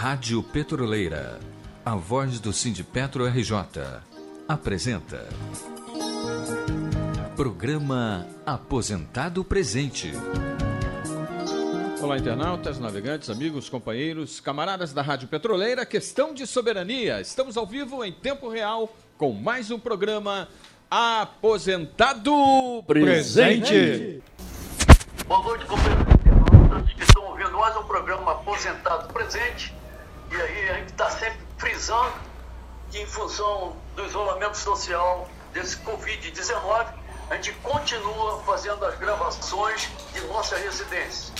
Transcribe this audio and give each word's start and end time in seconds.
Rádio 0.00 0.44
Petroleira, 0.44 1.40
a 1.84 1.96
voz 1.96 2.38
do 2.38 2.52
Sindipetro 2.52 3.26
RJ, 3.26 3.52
apresenta. 4.46 5.28
Programa 7.34 8.24
Aposentado 8.46 9.42
Presente. 9.42 10.12
Olá, 12.00 12.16
internautas, 12.16 12.78
navegantes, 12.78 13.28
amigos, 13.28 13.68
companheiros, 13.68 14.38
camaradas 14.38 14.92
da 14.92 15.02
Rádio 15.02 15.26
Petroleira, 15.26 15.84
questão 15.84 16.32
de 16.32 16.46
soberania. 16.46 17.20
Estamos 17.20 17.56
ao 17.56 17.66
vivo 17.66 18.04
em 18.04 18.12
tempo 18.12 18.48
real 18.48 18.94
com 19.16 19.32
mais 19.32 19.68
um 19.72 19.80
programa 19.80 20.46
Aposentado 20.88 22.84
Presente. 22.86 24.22
Boa 25.26 25.42
noite, 25.42 25.64
companheiros 25.66 26.14
internautas 26.14 26.92
que 26.92 27.02
estão 27.02 27.24
ouvindo 27.24 27.58
mais 27.58 27.76
um 27.76 27.82
programa 27.82 28.30
Aposentado 28.30 29.12
Presente. 29.12 29.76
E 30.30 30.36
aí 30.36 30.68
a 30.68 30.74
gente 30.74 30.90
está 30.90 31.10
sempre 31.10 31.38
frisando 31.56 32.12
que 32.90 33.00
em 33.00 33.06
função 33.06 33.76
do 33.94 34.04
isolamento 34.04 34.56
social 34.56 35.28
desse 35.52 35.76
Covid-19, 35.78 36.86
a 37.30 37.34
gente 37.34 37.52
continua 37.54 38.42
fazendo 38.42 38.84
as 38.84 38.96
gravações 38.98 39.88
de 40.12 40.20
nossa 40.22 40.56
residência. 40.56 41.34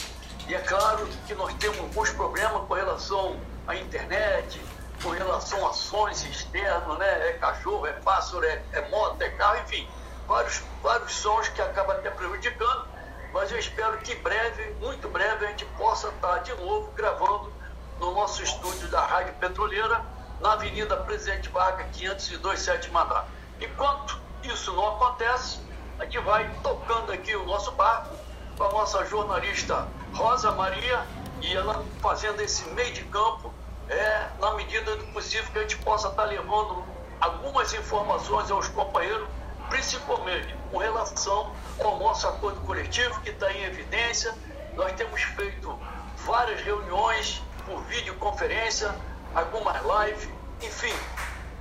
E 0.46 0.54
é 0.54 0.60
claro 0.60 1.06
que 1.26 1.34
nós 1.34 1.52
temos 1.54 1.78
alguns 1.78 2.10
problemas 2.10 2.66
com 2.66 2.74
relação 2.74 3.38
à 3.66 3.76
internet, 3.76 4.60
com 5.02 5.10
relação 5.10 5.66
a 5.68 5.72
sons 5.72 6.24
externos, 6.24 6.98
né? 6.98 7.28
É 7.28 7.32
cachorro, 7.34 7.86
é 7.86 7.92
pássaro, 7.92 8.44
é, 8.44 8.62
é 8.72 8.88
moto, 8.88 9.20
é 9.22 9.28
carro, 9.30 9.58
enfim, 9.58 9.88
vários, 10.26 10.62
vários 10.82 11.12
sons 11.12 11.48
que 11.48 11.60
acabam 11.60 11.96
até 11.96 12.10
prejudicando. 12.10 12.86
Mas 13.32 13.52
eu 13.52 13.58
espero 13.58 13.98
que 13.98 14.14
breve, 14.16 14.70
muito 14.80 15.08
breve, 15.08 15.44
a 15.44 15.48
gente 15.50 15.66
possa 15.76 16.08
estar 16.08 16.38
de 16.38 16.54
novo 16.54 16.90
gravando 16.92 17.52
no 18.00 18.12
nosso 18.12 18.42
estúdio 18.42 18.88
da 18.88 19.00
Rádio 19.04 19.34
Petroleira, 19.34 20.04
na 20.40 20.52
Avenida 20.52 20.96
Presidente 20.98 21.48
Vargas, 21.48 21.86
502, 21.92 22.60
sétima 22.60 23.02
andar. 23.02 23.28
Enquanto 23.60 24.20
isso 24.42 24.72
não 24.72 24.88
acontece, 24.88 25.60
a 25.98 26.04
gente 26.04 26.18
vai 26.20 26.48
tocando 26.62 27.12
aqui 27.12 27.34
o 27.34 27.44
nosso 27.44 27.72
barco 27.72 28.14
com 28.56 28.64
a 28.64 28.72
nossa 28.72 29.04
jornalista 29.04 29.88
Rosa 30.14 30.52
Maria 30.52 31.04
e 31.40 31.54
ela 31.54 31.84
fazendo 32.00 32.40
esse 32.40 32.68
meio 32.70 32.92
de 32.92 33.04
campo, 33.04 33.52
é, 33.88 34.28
na 34.40 34.54
medida 34.54 34.96
do 34.96 35.06
possível 35.06 35.50
que 35.52 35.58
a 35.58 35.62
gente 35.62 35.78
possa 35.78 36.08
estar 36.08 36.24
levando 36.24 36.84
algumas 37.20 37.72
informações 37.74 38.50
aos 38.50 38.68
companheiros, 38.68 39.28
principalmente 39.68 40.54
com 40.70 40.78
relação 40.78 41.52
ao 41.82 41.98
nosso 41.98 42.28
acordo 42.28 42.60
coletivo 42.60 43.20
que 43.22 43.30
está 43.30 43.52
em 43.52 43.64
evidência. 43.64 44.34
Nós 44.74 44.92
temos 44.92 45.22
feito 45.22 45.78
várias 46.24 46.60
reuniões 46.60 47.42
por 47.68 47.82
videoconferência, 47.84 48.92
algumas 49.34 49.76
lives, 49.82 50.28
enfim. 50.62 50.94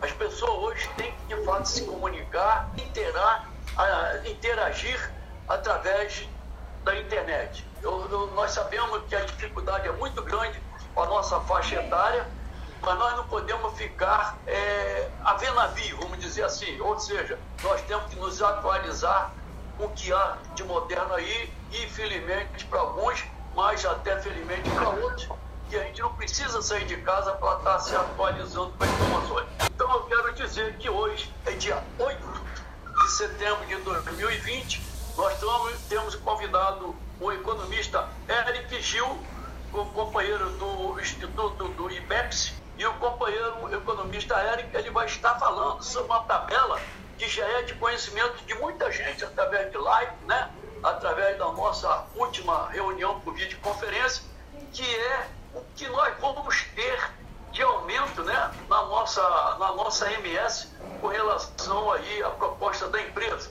As 0.01 0.11
pessoas 0.11 0.51
hoje 0.51 0.89
têm 0.95 1.11
que, 1.11 1.35
de 1.35 1.43
fato, 1.43 1.67
se 1.67 1.83
comunicar, 1.83 2.69
interar, 2.77 3.49
interagir 4.25 5.11
através 5.47 6.27
da 6.83 6.95
internet. 6.95 7.65
Eu, 7.83 8.07
eu, 8.09 8.27
nós 8.27 8.51
sabemos 8.51 9.03
que 9.07 9.15
a 9.15 9.19
dificuldade 9.21 9.87
é 9.87 9.91
muito 9.91 10.21
grande 10.23 10.61
para 10.95 11.03
a 11.03 11.07
nossa 11.07 11.39
faixa 11.41 11.75
etária, 11.75 12.25
mas 12.81 12.97
nós 12.97 13.17
não 13.17 13.27
podemos 13.27 13.73
ficar 13.77 14.37
é, 14.47 15.09
a 15.23 15.33
ver 15.33 15.51
navio, 15.53 15.97
vamos 15.97 16.19
dizer 16.19 16.43
assim. 16.43 16.79
Ou 16.79 16.97
seja, 16.99 17.37
nós 17.63 17.81
temos 17.81 18.05
que 18.05 18.15
nos 18.15 18.41
atualizar 18.41 19.31
com 19.77 19.85
o 19.85 19.89
que 19.89 20.13
há 20.13 20.37
de 20.55 20.63
moderno 20.63 21.13
aí, 21.15 21.51
e 21.71 21.83
infelizmente 21.83 22.65
para 22.65 22.79
alguns, 22.79 23.25
mas 23.55 23.85
até 23.85 24.19
felizmente 24.21 24.69
para 24.69 24.89
outros, 24.89 25.27
que 25.69 25.75
a 25.75 25.83
gente 25.83 26.01
não 26.01 26.13
precisa 26.13 26.61
sair 26.61 26.85
de 26.85 26.97
casa 26.97 27.33
para 27.33 27.57
estar 27.57 27.79
se 27.79 27.95
atualizando 27.95 28.73
com 28.77 28.83
as 28.83 28.89
informações. 28.89 29.47
Então 29.73 29.91
eu 29.91 30.03
quero 30.03 30.33
dizer 30.33 30.77
que 30.77 30.89
hoje 30.89 31.33
é 31.45 31.51
dia 31.51 31.83
8 31.99 32.17
de 33.01 33.11
setembro 33.11 33.65
de 33.65 33.75
2020, 33.77 34.81
nós 35.17 35.37
temos 35.89 36.15
convidado 36.15 36.95
o 37.19 37.31
economista 37.31 38.07
Eric 38.29 38.81
Gil, 38.81 39.17
o 39.73 39.85
companheiro 39.85 40.49
do 40.51 40.99
Instituto 40.99 41.67
do 41.69 41.91
IBEX, 41.91 42.53
e 42.77 42.85
o 42.85 42.93
companheiro 42.95 43.73
economista 43.73 44.35
Eric, 44.53 44.75
ele 44.75 44.91
vai 44.91 45.07
estar 45.07 45.39
falando 45.39 45.81
sobre 45.81 46.11
uma 46.11 46.23
tabela 46.25 46.79
que 47.17 47.27
já 47.27 47.43
é 47.43 47.63
de 47.63 47.73
conhecimento 47.73 48.45
de 48.45 48.53
muita 48.55 48.91
gente 48.91 49.25
através 49.25 49.71
de 49.71 49.77
live, 49.77 50.11
né? 50.27 50.51
através 50.83 51.37
da 51.39 51.51
nossa 51.51 52.05
última 52.15 52.69
reunião 52.69 53.19
por 53.21 53.33
videoconferência, 53.33 54.21
que 54.71 54.83
é 54.83 55.06
nossa 59.97 60.13
MS 60.13 60.67
com 61.01 61.07
relação 61.07 61.91
aí 61.91 62.23
à 62.23 62.29
proposta 62.29 62.87
da 62.87 63.01
empresa. 63.01 63.49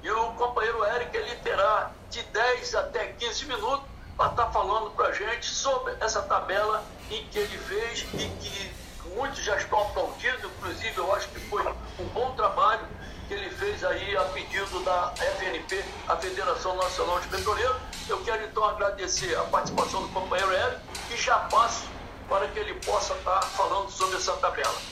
E 0.00 0.08
o 0.08 0.32
companheiro 0.34 0.84
Eric 0.84 1.16
ele 1.16 1.34
terá 1.36 1.90
de 2.08 2.22
10 2.22 2.74
até 2.76 3.06
15 3.18 3.46
minutos 3.46 3.84
para 4.16 4.30
estar 4.30 4.44
tá 4.44 4.52
falando 4.52 4.90
para 4.90 5.08
a 5.08 5.12
gente 5.12 5.46
sobre 5.46 5.96
essa 6.00 6.22
tabela 6.22 6.84
em 7.10 7.26
que 7.26 7.38
ele 7.40 7.58
fez 7.58 8.06
e 8.14 8.28
que 8.40 8.72
muitos 9.16 9.42
já 9.42 9.56
estão 9.56 9.80
aplaudindo, 9.82 10.46
inclusive 10.46 10.96
eu 10.96 11.12
acho 11.16 11.28
que 11.30 11.40
foi 11.48 11.66
um 11.98 12.04
bom 12.14 12.32
trabalho 12.36 12.86
que 13.26 13.34
ele 13.34 13.50
fez 13.50 13.82
aí 13.82 14.16
a 14.16 14.22
pedido 14.26 14.78
da 14.84 15.12
FNP, 15.16 15.84
a 16.06 16.16
Federação 16.16 16.76
Nacional 16.76 17.18
de 17.18 17.26
Petroleiros. 17.26 17.76
Eu 18.08 18.22
quero 18.22 18.44
então 18.44 18.64
agradecer 18.64 19.36
a 19.36 19.42
participação 19.44 20.02
do 20.02 20.08
companheiro 20.10 20.52
Eric 20.52 20.80
e 21.10 21.16
já 21.16 21.38
passo 21.50 21.88
para 22.28 22.46
que 22.46 22.58
ele 22.58 22.74
possa 22.86 23.14
estar 23.14 23.42
falando 23.42 23.90
sobre 23.90 24.16
essa 24.16 24.34
tabela. 24.34 24.87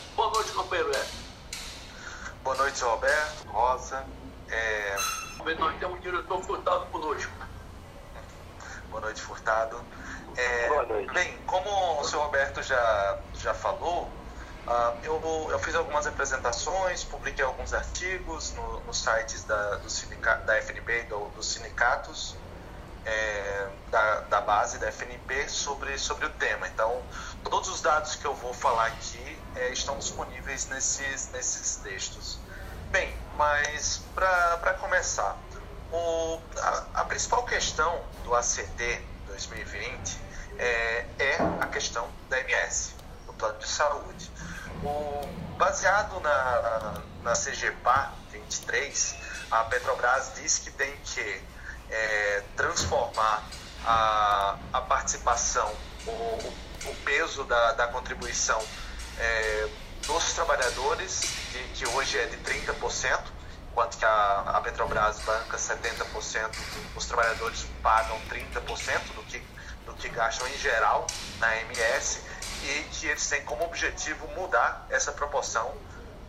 Boa 0.77 0.85
noite, 0.85 0.85
companheiro 0.85 0.91
Eric. 0.91 1.13
Boa 2.45 2.57
noite, 2.57 2.83
Roberto, 2.83 3.49
Rosa. 3.49 4.05
É... 4.51 4.97
Nós 5.59 5.79
temos 5.79 5.99
o 5.99 6.03
diretor 6.03 6.43
Furtado 6.43 6.87
conosco. 6.87 7.33
Boa 8.91 9.01
noite, 9.01 9.23
Furtado. 9.23 9.83
É... 10.37 10.69
Boa 10.69 10.85
noite. 10.85 11.13
Bem, 11.15 11.39
como 11.47 12.01
o 12.01 12.05
senhor 12.05 12.25
Roberto 12.25 12.63
já, 12.63 13.19
já 13.35 13.55
falou, 13.55 14.11
Uh, 14.67 14.99
eu, 15.05 15.49
eu, 15.49 15.61
fiz 15.61 15.77
algumas 15.77 16.09
apresentações, 16.09 17.05
publiquei 17.05 17.45
alguns 17.45 17.73
artigos 17.73 18.53
no, 18.55 18.81
nos 18.81 19.01
sites 19.01 19.45
da, 19.45 19.77
do 19.77 19.89
da 20.45 20.57
FNB 20.57 21.03
e 21.03 21.05
do, 21.05 21.29
dos 21.37 21.53
sindicatos 21.53 22.37
é, 23.05 23.69
da, 23.93 24.21
da, 24.23 24.41
base 24.41 24.79
da 24.79 24.89
FNB 24.89 25.49
sobre, 25.49 25.97
sobre 25.97 26.27
o 26.27 26.31
tema. 26.31 26.67
Então, 26.67 27.01
todos 27.45 27.69
os 27.69 27.81
dados 27.81 28.17
que 28.17 28.25
eu 28.25 28.35
vou 28.35 28.53
falar 28.53 28.87
aqui 28.87 29.36
é, 29.57 29.71
estão 29.71 29.99
disponíveis 29.99 30.67
nesses, 30.69 31.31
nesses 31.33 31.77
textos. 31.77 32.39
Bem, 32.91 33.13
mas 33.37 34.03
para 34.15 34.75
começar, 34.81 35.37
o, 35.93 36.41
a, 36.59 37.01
a, 37.01 37.05
principal 37.05 37.45
questão 37.45 38.03
do 38.25 38.35
ACD 38.35 39.01
2020 39.27 40.21
é, 40.59 41.05
é 41.19 41.37
a 41.61 41.67
questão 41.67 42.09
da 42.29 42.41
MS, 42.41 42.95
do 43.27 43.33
plano 43.35 43.59
de 43.59 43.69
saúde. 43.69 44.31
O, 44.83 45.27
baseado 45.57 46.21
na, 46.21 47.03
na 47.23 47.33
CGPA 47.33 48.13
23, 48.31 49.17
a 49.51 49.65
Petrobras 49.65 50.33
diz 50.37 50.59
que 50.59 50.71
tem 50.71 50.95
que 50.99 51.43
é, 51.91 52.43
transformar 52.57 53.43
a, 53.85 54.57
a 54.73 54.81
participação, 54.83 55.73
o, 56.07 56.11
o 56.11 56.95
peso 57.05 57.45
da, 57.45 57.73
da 57.73 57.87
contribuição 57.89 58.63
é, 59.19 59.69
dos 60.07 60.33
trabalhadores, 60.33 61.21
de, 61.53 61.59
que 61.75 61.89
hoje 61.89 62.19
é 62.19 62.27
de 62.27 62.37
30%, 62.39 63.21
enquanto 63.71 63.99
que 63.99 64.05
a, 64.05 64.41
a 64.55 64.61
Petrobras 64.61 65.21
banca 65.21 65.57
70%, 65.57 66.51
os 66.95 67.07
trabalhadores 67.07 67.67
pagam 67.83 68.19
30% 68.29 69.15
do 69.15 69.23
que, 69.25 69.43
do 69.85 69.95
que 69.95 70.09
gastam 70.09 70.47
em 70.49 70.59
geral 70.59 71.07
na 71.39 71.57
MS 71.63 72.21
e 72.65 72.85
que 72.93 73.07
eles 73.07 73.29
têm 73.29 73.43
como 73.45 73.65
objetivo 73.65 74.27
mudar 74.29 74.87
essa 74.91 75.13
proporção 75.13 75.75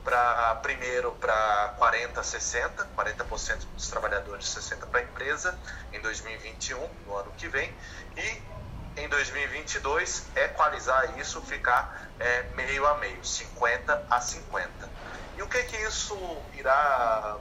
para 0.04 0.56
primeiro 0.62 1.12
para 1.14 1.76
40 1.78 2.24
60, 2.24 2.88
40% 2.96 3.66
dos 3.76 3.90
trabalhadores, 3.90 4.48
60 4.48 4.86
para 4.88 5.02
a 5.02 5.04
empresa 5.04 5.60
em 5.92 6.00
2021, 6.00 6.90
no 7.06 7.18
ano 7.18 7.32
que 7.38 7.50
vem, 7.50 7.74
e 8.16 8.42
em 8.98 9.08
2022 9.08 10.26
equalizar 10.36 11.18
isso, 11.20 11.42
ficar 11.42 12.10
é, 12.20 12.44
meio 12.56 12.86
a 12.88 12.96
meio, 12.98 13.24
50 13.24 14.08
a 14.10 14.20
50. 14.20 14.70
E 15.38 15.42
o 15.42 15.48
que 15.48 15.64
que 15.64 15.78
isso 15.78 16.18
irá 16.56 17.38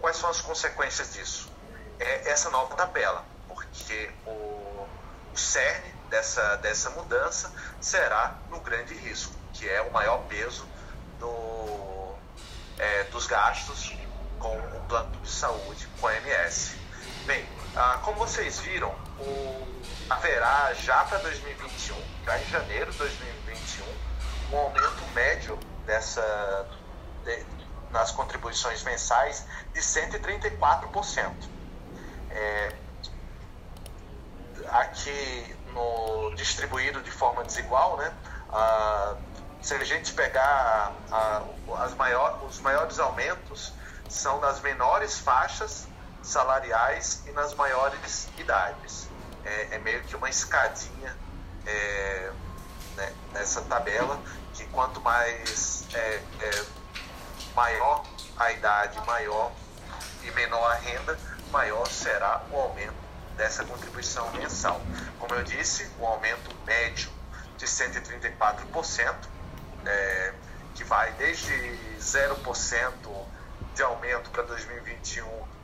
quais 0.00 0.16
são 0.16 0.28
as 0.28 0.40
consequências 0.40 1.14
disso? 1.14 1.50
É 1.98 2.30
essa 2.30 2.50
nova 2.50 2.74
tabela, 2.74 3.24
porque 3.48 4.10
o, 4.26 4.30
o 5.32 5.36
CERN 5.36 5.82
dessa, 6.10 6.56
dessa 6.56 6.90
mudança 6.90 7.52
será 7.80 8.36
no 8.50 8.60
grande 8.60 8.94
risco, 8.94 9.32
que 9.52 9.68
é 9.68 9.80
o 9.82 9.92
maior 9.92 10.18
peso 10.28 10.66
do, 11.20 12.14
é, 12.78 13.04
dos 13.04 13.26
gastos 13.26 13.96
com 14.38 14.56
o 14.56 14.84
plano 14.88 15.16
de 15.20 15.30
saúde, 15.30 15.88
com 16.00 16.08
a 16.08 16.16
MS. 16.16 16.76
Bem, 17.26 17.44
ah, 17.74 17.98
como 18.04 18.18
vocês 18.18 18.60
viram, 18.60 18.94
o, 19.18 19.66
haverá 20.08 20.72
já 20.74 21.02
para 21.06 21.18
2021, 21.18 22.00
já 22.24 22.38
em 22.38 22.44
janeiro 22.44 22.92
de 22.92 22.98
2021, 22.98 23.84
um 24.52 24.58
aumento 24.58 25.04
médio 25.12 25.58
dessa, 25.84 26.68
de, 27.24 27.44
nas 27.90 28.12
contribuições 28.12 28.84
mensais 28.84 29.44
de 29.74 29.80
134%. 29.80 31.32
É, 32.30 32.72
aqui 34.68 35.56
no, 35.72 36.32
distribuído 36.36 37.02
de 37.02 37.10
forma 37.10 37.42
desigual, 37.42 37.96
né? 37.96 38.14
Ah, 38.52 39.16
se 39.60 39.74
a 39.74 39.82
gente 39.82 40.12
pegar 40.12 40.92
as 41.76 41.92
maior, 41.94 42.44
os 42.44 42.60
maiores 42.60 43.00
aumentos 43.00 43.72
são 44.08 44.38
nas 44.40 44.60
menores 44.60 45.18
faixas 45.18 45.88
salariais 46.26 47.22
e 47.26 47.30
nas 47.30 47.54
maiores 47.54 48.28
idades. 48.36 49.08
É, 49.44 49.76
é 49.76 49.78
meio 49.78 50.02
que 50.02 50.16
uma 50.16 50.28
escadinha 50.28 51.16
é, 51.64 52.32
né, 52.96 53.12
nessa 53.32 53.62
tabela 53.62 54.20
que 54.52 54.66
quanto 54.66 55.00
mais 55.00 55.86
é, 55.94 56.22
é, 56.40 56.64
maior 57.54 58.04
a 58.36 58.50
idade, 58.50 58.98
maior 59.06 59.52
e 60.24 60.30
menor 60.32 60.72
a 60.72 60.74
renda, 60.74 61.18
maior 61.52 61.86
será 61.86 62.42
o 62.50 62.56
aumento 62.56 62.94
dessa 63.36 63.64
contribuição 63.64 64.30
mensal. 64.32 64.80
Como 65.20 65.34
eu 65.34 65.44
disse, 65.44 65.88
o 66.00 66.06
aumento 66.06 66.54
médio 66.66 67.10
de 67.56 67.66
134%, 67.66 69.14
é, 69.84 70.34
que 70.74 70.82
vai 70.82 71.12
desde 71.12 71.52
0% 72.00 72.92
de 73.74 73.82
aumento 73.82 74.30
para 74.30 74.42
2021 74.42 75.55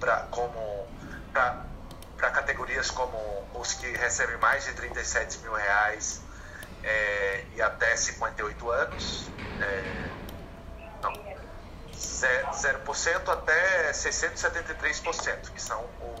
pra, 0.00 0.26
como 0.30 0.88
para 1.32 2.30
categorias 2.30 2.90
como 2.90 3.16
os 3.54 3.74
que 3.74 3.86
recebem 3.92 4.36
mais 4.38 4.64
de 4.64 4.72
37 4.72 5.38
mil 5.38 5.52
reais 5.52 6.22
é, 6.82 7.44
e 7.54 7.62
até 7.62 7.94
58 7.94 8.70
anos. 8.70 9.28
É, 9.60 10.10
não, 11.02 11.12
0% 11.94 13.28
até 13.28 13.92
673%, 13.92 15.50
que 15.52 15.62
são 15.62 15.80
o, 16.00 16.14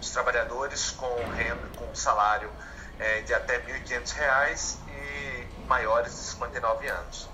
os 0.00 0.10
trabalhadores 0.10 0.90
com 0.92 1.14
renda, 1.30 1.68
com 1.76 1.94
salário 1.94 2.50
é, 2.98 3.20
de 3.22 3.34
até 3.34 3.58
R$ 3.58 3.80
1.500 3.80 4.76
e 4.88 5.66
maiores 5.66 6.12
de 6.12 6.18
59 6.18 6.88
anos. 6.88 7.28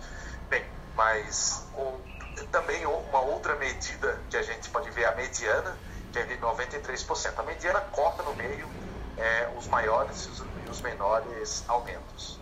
Bem, 0.49 0.65
mas 0.94 1.65
o, 1.75 2.00
também 2.49 2.85
uma 2.87 3.21
outra 3.21 3.56
medida 3.56 4.19
que 4.31 4.37
a 4.37 4.43
gente 4.43 4.71
pode 4.71 4.91
ver, 4.91 5.05
a 5.06 5.12
mediana, 5.12 5.77
que 6.12 6.19
é 6.19 6.25
de 6.25 6.37
93%. 6.39 7.39
A 7.39 7.43
mediana 7.43 7.81
corta 7.93 8.23
no 8.23 8.35
meio 8.35 8.69
é, 9.17 9.50
os 9.56 9.67
maiores 9.69 10.29
e 10.67 10.71
os 10.71 10.81
menores 10.81 11.65
aumentos. 11.69 12.41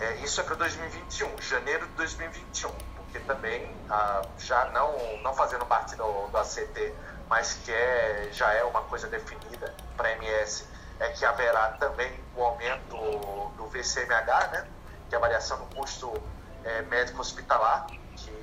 É, 0.00 0.16
isso 0.16 0.40
é 0.40 0.44
para 0.44 0.56
2021, 0.56 1.40
janeiro 1.40 1.86
de 1.86 1.92
2021, 1.92 2.70
porque 2.96 3.18
também, 3.20 3.72
ah, 3.88 4.22
já 4.38 4.64
não, 4.70 5.18
não 5.22 5.34
fazendo 5.34 5.64
parte 5.66 5.94
do, 5.96 6.26
do 6.28 6.38
ACT, 6.38 6.94
mas 7.28 7.54
que 7.64 7.72
é, 7.72 8.28
já 8.32 8.52
é 8.52 8.64
uma 8.64 8.82
coisa 8.82 9.06
definida 9.06 9.74
para 9.96 10.08
a 10.08 10.12
MS, 10.12 10.66
é 10.98 11.08
que 11.10 11.24
haverá 11.24 11.68
também 11.72 12.12
o 12.36 12.42
aumento 12.42 12.96
do 13.56 13.66
VCMH, 13.68 14.48
né, 14.48 14.66
que 15.08 15.14
é 15.14 15.18
a 15.18 15.20
variação 15.20 15.58
do 15.58 15.76
custo 15.76 16.12
é, 16.64 16.82
médico 16.82 17.20
hospitalar, 17.20 17.86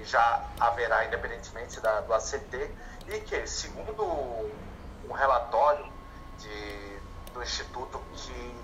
já 0.09 0.43
haverá 0.59 1.05
independentemente 1.05 1.79
da, 1.79 2.01
do 2.01 2.13
ACT, 2.13 2.71
e 3.07 3.19
que, 3.21 3.47
segundo 3.47 4.03
um 5.07 5.13
relatório 5.13 5.85
de, 6.37 6.99
do 7.33 7.41
Instituto 7.41 7.99
que 8.13 8.59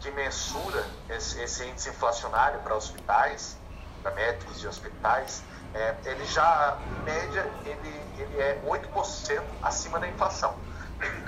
que 0.00 0.10
mensura 0.12 0.84
esse, 1.10 1.40
esse 1.40 1.64
índice 1.66 1.90
inflacionário 1.90 2.58
para 2.60 2.74
hospitais, 2.74 3.56
para 4.02 4.12
médicos 4.12 4.58
de 4.58 4.66
hospitais, 4.66 5.44
é, 5.74 5.94
ele 6.06 6.24
já, 6.24 6.78
em 6.86 7.04
média, 7.04 7.46
ele, 7.64 8.02
ele 8.18 8.40
é 8.40 8.60
8% 8.66 9.42
acima 9.62 10.00
da 10.00 10.08
inflação. 10.08 10.56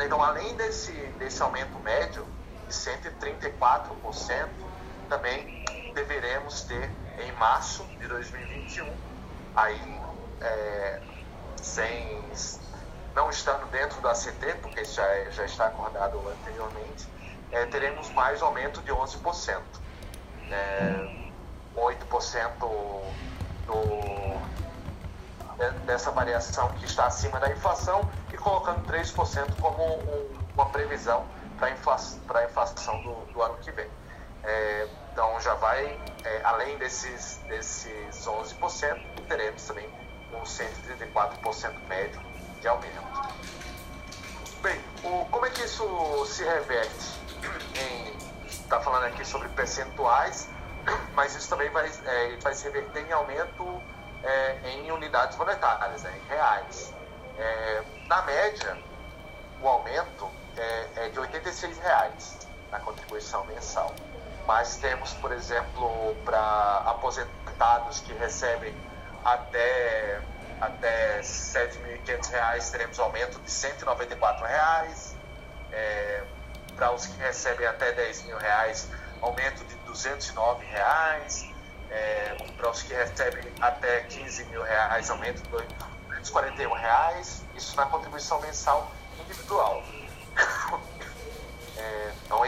Então, 0.03 0.23
além 0.23 0.57
desse, 0.57 0.91
desse 1.19 1.41
aumento 1.43 1.79
médio 1.81 2.27
de 2.67 2.75
134%, 2.75 4.49
também 5.09 5.65
deveremos 5.95 6.63
ter 6.63 6.91
em 7.21 7.33
março 7.33 7.85
de 7.85 8.09
2021, 8.09 8.91
aí 9.55 10.01
é, 10.41 11.01
sem, 11.57 12.23
não 13.15 13.31
estando 13.31 13.71
dentro 13.71 14.01
do 14.01 14.09
ACT, 14.09 14.57
porque 14.61 14.85
já, 14.85 15.31
já 15.31 15.45
está 15.45 15.67
acordado 15.67 16.19
anteriormente, 16.29 17.09
é, 17.51 17.67
teremos 17.67 18.11
mais 18.11 18.43
aumento 18.43 18.81
de 18.83 18.93
11%. 18.93 19.61
É, 20.51 21.23
8% 21.77 22.51
do, 23.67 24.33
dessa 25.87 26.11
variação 26.11 26.69
que 26.73 26.85
está 26.85 27.07
acima 27.07 27.39
da 27.39 27.51
inflação 27.51 28.09
e 28.33 28.37
colocando 28.37 28.85
3% 28.87 29.61
como 29.61 29.83
um, 29.83 30.29
uma 30.55 30.67
previsão 30.67 31.25
para 31.59 32.41
a 32.41 32.45
inflação 32.45 33.03
do, 33.03 33.33
do, 33.33 33.43
ano 33.43 33.55
que 33.59 33.71
vem. 33.71 33.89
É, 34.43 34.89
então 35.13 35.39
já 35.41 35.55
vai, 35.55 35.99
é, 36.25 36.41
além 36.43 36.79
desses, 36.79 37.37
desses 37.47 38.27
11%, 38.27 39.01
teremos 39.29 39.63
também 39.65 39.89
um 40.33 40.43
134% 40.43 41.73
médio 41.87 42.21
de 42.61 42.69
aumento. 42.69 43.35
Bem, 44.63 44.81
o, 45.05 45.27
como 45.27 45.45
é 45.45 45.51
que 45.51 45.63
isso 45.63 46.27
se 46.27 46.43
reverte? 46.45 47.23
está 48.73 48.81
falando 48.81 49.05
aqui 49.05 49.23
sobre 49.23 49.49
percentuais, 49.51 50.49
mas 51.15 51.35
isso 51.35 51.51
também 51.51 51.69
vai, 51.69 51.91
é, 52.07 52.37
vai 52.41 52.55
se 52.55 52.65
reverter 52.65 53.07
em 53.07 53.13
aumento 53.13 53.83
é, 54.25 54.71
em 54.71 54.91
unidades 54.91 55.37
monetárias, 55.37 56.03
né, 56.03 56.19
em 56.25 56.29
reais. 56.29 56.95
É, 57.37 57.83
na 58.07 58.23
média, 58.23 58.79
o 59.61 59.69
aumento 59.69 60.31
é, 60.57 60.89
é 60.97 61.09
de 61.11 61.21
R$ 61.21 61.75
reais 61.83 62.39
na 62.71 62.81
contribuição 62.81 63.45
mensal. 63.45 63.95
Mas 64.47 64.77
temos, 64.77 65.13
por 65.15 65.33
exemplo, 65.33 66.17
para 66.25 66.83
aposentados 66.87 68.01
que 68.01 68.13
recebem 68.15 68.75
até, 69.25 70.21
até 70.61 71.17
R$ 71.17 71.23
7.500, 71.23 72.71
teremos 72.71 72.99
aumento 72.99 73.39
de 73.41 73.51
194 73.51 74.45
reais. 74.45 75.17
É, 75.73 76.23
para 76.77 76.91
os 76.93 77.07
que 77.07 77.19
recebem 77.19 77.67
até 77.67 77.93
10 77.93 78.25
mil 78.25 78.39
reais, 78.39 78.89
aumento 79.21 79.65
de 79.65 79.75
209 79.87 80.65
reais, 80.67 81.49
é, 81.91 82.37
para 82.57 82.71
os 82.71 82.83
que 82.83 82.95
recebem 82.95 83.45
até 83.61 84.01
15 84.01 84.45
mil 84.47 84.63
reais, 84.63 85.11
aumento 85.11 85.43
de 85.43 85.49
241 85.49 86.73
reais, 86.73 87.43
isso 87.55 87.77
na 87.77 87.87
contribuição 87.87 88.41
mensal 88.41 88.91
individual. 89.21 89.83
É, 91.75 92.13
então, 92.27 92.45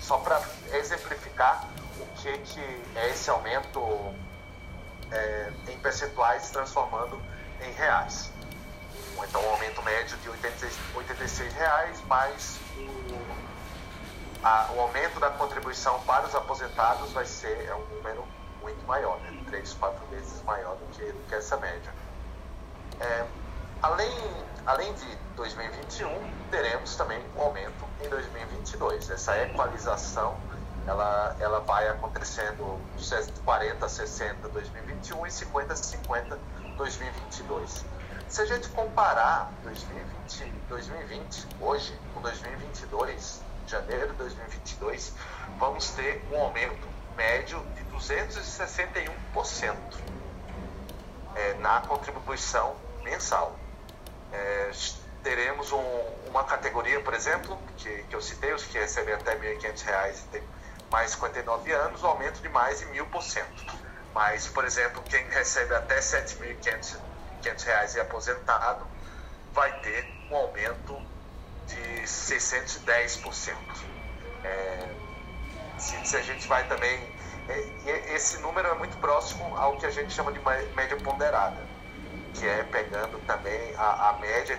só 0.00 0.18
para 0.18 0.40
exemplificar 0.72 1.21
o 1.98 2.06
que, 2.16 2.38
que 2.38 2.82
é 2.96 3.10
esse 3.10 3.30
aumento 3.30 3.80
é, 5.10 5.52
em 5.68 5.78
percentuais 5.78 6.50
transformando 6.50 7.20
em 7.60 7.72
reais. 7.72 8.30
Então, 9.28 9.44
um 9.44 9.50
aumento 9.50 9.82
médio 9.82 10.16
de 10.18 10.28
86, 10.28 10.78
86 10.94 11.54
reais 11.54 12.00
mais 12.06 12.58
o 12.76 13.52
a, 14.42 14.68
o 14.74 14.80
aumento 14.80 15.20
da 15.20 15.30
contribuição 15.30 16.00
para 16.00 16.26
os 16.26 16.34
aposentados 16.34 17.12
vai 17.12 17.24
ser 17.24 17.66
é 17.66 17.74
um 17.74 17.84
número 17.94 18.24
muito 18.60 18.84
maior, 18.86 19.18
né? 19.20 19.40
três, 19.46 19.72
quatro 19.74 20.04
vezes 20.06 20.42
maior 20.42 20.76
do 20.76 20.86
que, 20.86 21.04
do 21.04 21.28
que 21.28 21.34
essa 21.34 21.56
média. 21.56 21.92
É, 23.00 23.24
além, 23.80 24.10
além 24.66 24.92
de 24.94 25.16
2021, 25.36 26.08
teremos 26.50 26.96
também 26.96 27.24
um 27.36 27.40
aumento 27.40 27.84
em 28.04 28.08
2022. 28.08 29.10
Essa 29.10 29.38
equalização 29.42 30.36
ela, 30.86 31.36
ela 31.38 31.60
vai 31.60 31.88
acontecendo 31.88 32.80
40 33.44 33.88
60 33.88 34.48
2021 34.48 35.26
e 35.26 35.30
50 35.30 35.76
50 35.76 36.38
2022. 36.76 37.84
Se 38.28 38.42
a 38.42 38.46
gente 38.46 38.68
comparar 38.70 39.52
2020, 39.62 40.52
2020 40.68 41.46
hoje 41.60 41.98
com 42.14 42.20
2022, 42.20 43.42
janeiro 43.66 44.08
de 44.08 44.14
2022, 44.14 45.12
vamos 45.58 45.90
ter 45.90 46.24
um 46.32 46.40
aumento 46.40 46.88
médio 47.16 47.62
de 47.74 47.84
261% 47.96 49.76
é, 51.34 51.54
na 51.54 51.80
contribuição 51.82 52.74
mensal. 53.02 53.56
É, 54.32 54.70
teremos 55.22 55.70
um, 55.72 55.84
uma 56.28 56.44
categoria, 56.44 57.00
por 57.00 57.14
exemplo, 57.14 57.58
que, 57.76 58.02
que 58.04 58.16
eu 58.16 58.20
citei, 58.20 58.52
os 58.52 58.64
que 58.64 58.78
recebem 58.78 59.14
até 59.14 59.34
R$ 59.34 59.56
1.500 59.56 60.10
e 60.10 60.28
tem 60.28 60.42
mais 60.92 61.12
59 61.12 61.72
anos, 61.72 62.02
um 62.02 62.06
aumento 62.06 62.40
de 62.42 62.48
mais 62.50 62.80
de 62.80 62.86
1.000%. 62.86 63.44
Mas, 64.14 64.46
por 64.46 64.64
exemplo, 64.64 65.02
quem 65.02 65.26
recebe 65.30 65.74
até 65.74 65.94
R$ 65.94 66.00
7.500 66.00 66.98
e 67.94 67.98
é 67.98 68.02
aposentado 68.02 68.86
vai 69.52 69.72
ter 69.80 70.06
um 70.30 70.36
aumento 70.36 70.96
de 71.66 72.02
610%. 72.02 73.56
É, 74.44 74.88
se, 75.78 76.06
se, 76.06 76.16
a 76.16 76.22
gente 76.22 76.46
vai 76.46 76.66
também. 76.68 77.10
É, 77.48 78.14
esse 78.14 78.38
número 78.40 78.68
é 78.68 78.74
muito 78.74 78.96
próximo 78.98 79.56
ao 79.56 79.76
que 79.78 79.86
a 79.86 79.90
gente 79.90 80.12
chama 80.12 80.30
de 80.30 80.38
média 80.76 80.96
ponderada, 80.98 81.60
que 82.34 82.46
é 82.46 82.62
pegando 82.64 83.18
também 83.26 83.74
a, 83.76 84.10
a 84.10 84.12
média 84.20 84.58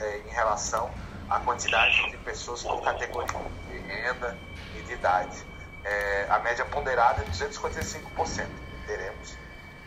é, 0.00 0.18
em 0.18 0.30
relação 0.30 0.90
à 1.28 1.40
quantidade 1.40 2.10
de 2.10 2.16
pessoas 2.18 2.62
por 2.62 2.82
categoria 2.82 3.38
de 3.68 3.78
renda 3.78 4.38
e 4.76 4.82
de 4.82 4.92
idade. 4.92 5.51
É, 5.84 6.26
a 6.30 6.38
média 6.38 6.64
ponderada 6.64 7.22
é 7.22 7.26
255%. 7.26 8.46
Teremos 8.86 9.36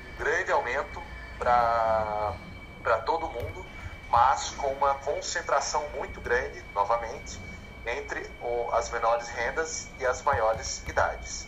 um 0.10 0.18
grande 0.18 0.52
aumento 0.52 1.02
para 1.38 2.98
todo 3.06 3.30
mundo, 3.30 3.66
mas 4.10 4.52
com 4.52 4.68
uma 4.74 4.96
concentração 4.96 5.88
muito 5.96 6.20
grande, 6.22 6.64
novamente, 6.74 7.40
entre 7.86 8.30
o, 8.42 8.70
as 8.72 8.90
menores 8.90 9.28
rendas 9.30 9.88
e 10.00 10.06
as 10.06 10.22
maiores 10.22 10.84
idades. 10.88 11.48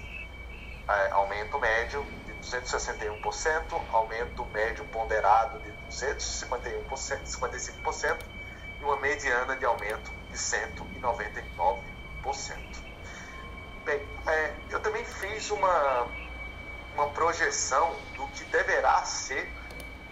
É, 0.87 1.11
aumento 1.11 1.59
médio 1.59 2.05
de 2.25 2.33
261%, 2.35 3.81
aumento 3.91 4.45
médio 4.45 4.85
ponderado 4.85 5.59
de 5.59 5.71
251%, 5.89 6.87
55% 6.89 8.17
e 8.79 8.83
uma 8.83 8.95
mediana 8.97 9.55
de 9.55 9.65
aumento 9.65 10.11
de 10.31 10.37
199%. 10.37 12.76
Bem, 13.87 14.05
é, 14.27 14.53
eu 14.69 14.81
também 14.81 15.05
fiz 15.05 15.49
uma, 15.49 16.07
uma 16.93 17.07
projeção 17.11 17.95
do 18.17 18.27
que 18.27 18.43
deverá 18.43 19.01
ser 19.05 19.49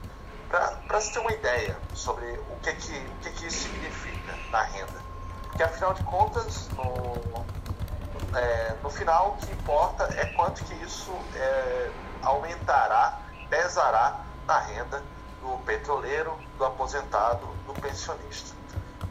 Para 0.48 1.00
se 1.00 1.12
ter 1.12 1.18
uma 1.18 1.32
ideia 1.32 1.76
sobre 1.94 2.26
o 2.50 2.56
que, 2.62 2.72
que, 2.74 2.96
o 2.96 3.16
que, 3.22 3.30
que 3.30 3.46
isso 3.46 3.68
significa 3.68 4.36
na 4.50 4.62
renda, 4.62 5.00
porque 5.46 5.62
afinal 5.62 5.94
de 5.94 6.04
contas, 6.04 6.68
no, 6.68 8.36
é, 8.36 8.74
no 8.82 8.90
final, 8.90 9.30
o 9.30 9.36
que 9.38 9.52
importa 9.52 10.04
é 10.14 10.26
quanto 10.26 10.62
que 10.64 10.74
isso 10.84 11.12
é, 11.34 11.90
aumentará, 12.22 13.18
pesará 13.48 14.20
na 14.46 14.58
renda 14.58 15.02
do 15.40 15.58
petroleiro, 15.64 16.38
do 16.58 16.64
aposentado, 16.64 17.46
do 17.66 17.74
pensionista. 17.80 18.54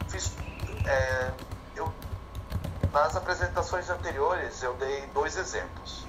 Fiz, 0.07 0.35
é, 0.85 1.31
eu, 1.75 1.91
nas 2.91 3.15
apresentações 3.15 3.89
anteriores, 3.89 4.61
eu 4.63 4.73
dei 4.75 5.05
dois 5.07 5.37
exemplos. 5.37 6.05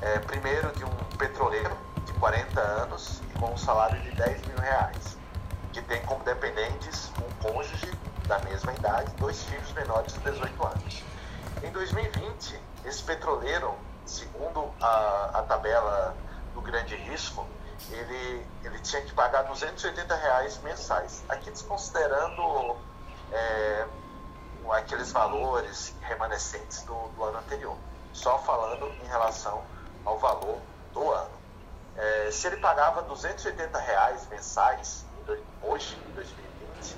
É, 0.00 0.18
primeiro, 0.20 0.70
de 0.72 0.84
um 0.84 1.16
petroleiro 1.16 1.76
de 2.04 2.12
40 2.14 2.60
anos 2.60 3.20
e 3.30 3.38
com 3.38 3.52
um 3.52 3.56
salário 3.56 4.00
de 4.02 4.10
10 4.12 4.46
mil 4.46 4.58
reais, 4.58 5.16
que 5.72 5.82
tem 5.82 6.02
como 6.02 6.22
dependentes 6.24 7.10
um 7.18 7.50
cônjuge 7.50 7.92
da 8.26 8.38
mesma 8.40 8.72
idade, 8.72 9.10
dois 9.16 9.42
filhos 9.44 9.72
menores 9.72 10.12
de 10.12 10.20
18 10.20 10.66
anos. 10.66 11.04
Em 11.62 11.70
2020, 11.70 12.60
esse 12.84 13.02
petroleiro, 13.02 13.74
segundo 14.04 14.70
a, 14.80 15.30
a 15.34 15.42
tabela 15.42 16.14
do 16.54 16.60
grande 16.60 16.94
risco, 16.96 17.46
ele, 17.90 18.46
ele 18.64 18.78
tinha 18.80 19.02
que 19.02 19.12
pagar 19.12 19.42
280 19.42 20.14
reais 20.14 20.58
mensais. 20.62 21.24
Aqui 21.28 21.50
desconsiderando 21.50 22.76
é, 23.32 23.86
aqueles 24.70 25.12
valores 25.12 25.94
remanescentes 26.00 26.82
do, 26.82 26.94
do, 27.08 27.24
ano 27.24 27.38
anterior, 27.38 27.76
só 28.12 28.38
falando 28.38 28.86
em 29.02 29.06
relação 29.06 29.62
ao 30.04 30.18
valor 30.18 30.60
do 30.92 31.10
ano. 31.10 31.36
É, 31.96 32.30
se 32.30 32.46
ele 32.46 32.58
pagava 32.58 33.02
280 33.02 33.78
reais 33.78 34.26
mensais 34.28 35.04
hoje, 35.62 35.98
em 36.08 36.12
2020, 36.12 36.96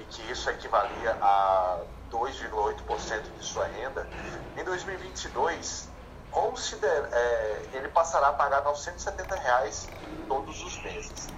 e 0.00 0.04
que 0.04 0.22
isso 0.30 0.48
equivalia 0.50 1.16
a 1.20 1.80
2,8% 2.10 3.22
de 3.38 3.44
sua 3.44 3.66
renda, 3.66 4.08
em 4.56 4.64
2022 4.64 5.88
consider, 6.30 7.08
é, 7.12 7.68
ele 7.72 7.88
passará 7.88 8.28
a 8.28 8.32
pagar 8.32 8.62
970 8.62 9.34
reais 9.36 9.88
todos 10.26 10.62
os 10.62 10.82
meses. 10.82 11.28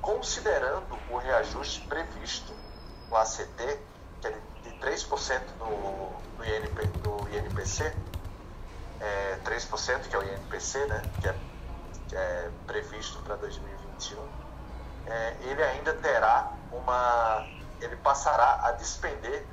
Considerando 0.00 0.98
o 1.10 1.16
reajuste 1.18 1.80
previsto 1.86 2.52
no 3.08 3.16
ACT, 3.16 3.78
que 4.20 4.26
é 4.26 4.30
de 4.62 4.70
3% 4.78 5.40
no, 5.58 6.10
no, 6.38 6.44
INP, 6.44 6.90
no 7.04 7.28
INPC, 7.36 7.94
é, 9.00 9.38
3% 9.44 10.08
que 10.08 10.16
é 10.16 10.18
o 10.18 10.22
INPC, 10.22 10.86
né, 10.86 11.02
que 11.20 11.28
é, 11.28 11.34
que 12.08 12.16
é 12.16 12.50
previsto 12.66 13.20
para 13.22 13.36
2021, 13.36 14.28
é, 15.06 15.36
ele 15.42 15.62
ainda 15.62 15.94
terá 15.94 16.52
uma. 16.72 17.46
ele 17.80 17.96
passará 17.96 18.60
a 18.62 18.72
despender 18.72 19.46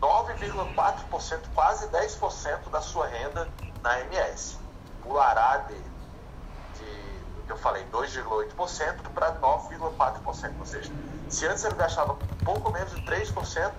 9,4%, 0.00 1.40
quase 1.54 1.88
10% 1.88 2.68
da 2.70 2.80
sua 2.80 3.06
renda 3.06 3.48
na 3.86 4.00
MS. 4.00 4.58
Pulará 5.02 5.58
de, 5.58 5.74
de 5.74 7.16
eu 7.48 7.56
falei, 7.56 7.86
2,8% 7.92 8.96
para 9.14 9.32
9,4%. 9.36 10.54
Ou 10.58 10.66
seja, 10.66 10.92
se 11.28 11.46
antes 11.46 11.64
ele 11.64 11.76
gastava 11.76 12.18
pouco 12.44 12.72
menos 12.72 12.92
de 12.92 13.02
3%, 13.02 13.72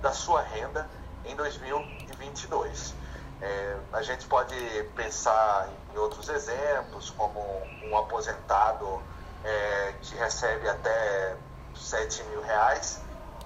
da 0.00 0.12
sua 0.12 0.42
renda 0.42 0.88
em 1.24 1.34
2022. 1.34 2.94
É, 3.40 3.76
a 3.92 4.02
gente 4.02 4.26
pode 4.26 4.54
pensar 4.94 5.68
em 5.92 5.98
outros 5.98 6.28
exemplos, 6.28 7.10
como 7.10 7.40
um 7.84 7.98
aposentado 7.98 9.02
é, 9.44 9.94
que 10.02 10.14
recebe 10.16 10.68
até 10.68 11.36
7 11.74 12.22
mil 12.24 12.42
reais, 12.42 13.00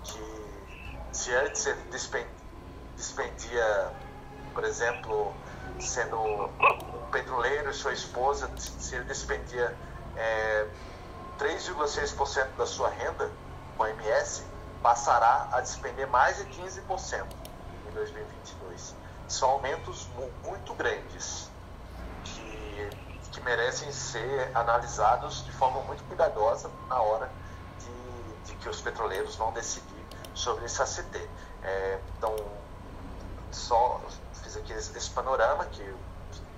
que 0.04 0.42
se 1.12 1.34
antes 1.34 1.66
ele 1.66 1.80
despendia, 2.96 3.92
por 4.54 4.64
exemplo, 4.64 5.32
sendo 5.78 6.18
um 6.18 7.10
petroleiro 7.10 7.70
e 7.70 7.74
sua 7.74 7.92
esposa, 7.92 8.50
se 8.56 8.94
ele 8.94 9.04
despendia 9.04 9.76
é, 10.16 10.66
3,6% 11.38 12.48
da 12.56 12.66
sua 12.66 12.88
renda 12.88 13.30
com 13.76 13.86
MS, 13.86 14.44
passará 14.82 15.48
a 15.52 15.60
despender 15.60 16.06
mais 16.08 16.36
de 16.38 16.44
15% 16.44 17.24
em 17.88 17.90
2022. 17.92 18.94
São 19.28 19.50
aumentos 19.50 20.08
muito 20.44 20.74
grandes. 20.74 21.50
Merecem 23.40 23.90
ser 23.92 24.50
analisados 24.54 25.44
de 25.44 25.52
forma 25.52 25.80
muito 25.82 26.02
cuidadosa 26.04 26.70
na 26.88 27.00
hora 27.00 27.30
de, 27.78 28.52
de 28.52 28.56
que 28.56 28.68
os 28.68 28.80
petroleiros 28.80 29.36
vão 29.36 29.52
decidir 29.52 30.04
sobre 30.34 30.64
esse 30.64 30.82
ACT. 30.82 31.28
É, 31.62 31.98
então, 32.16 32.34
só 33.50 34.00
fiz 34.42 34.56
aqui 34.56 34.72
esse, 34.72 34.96
esse 34.96 35.10
panorama, 35.10 35.64
que 35.66 35.82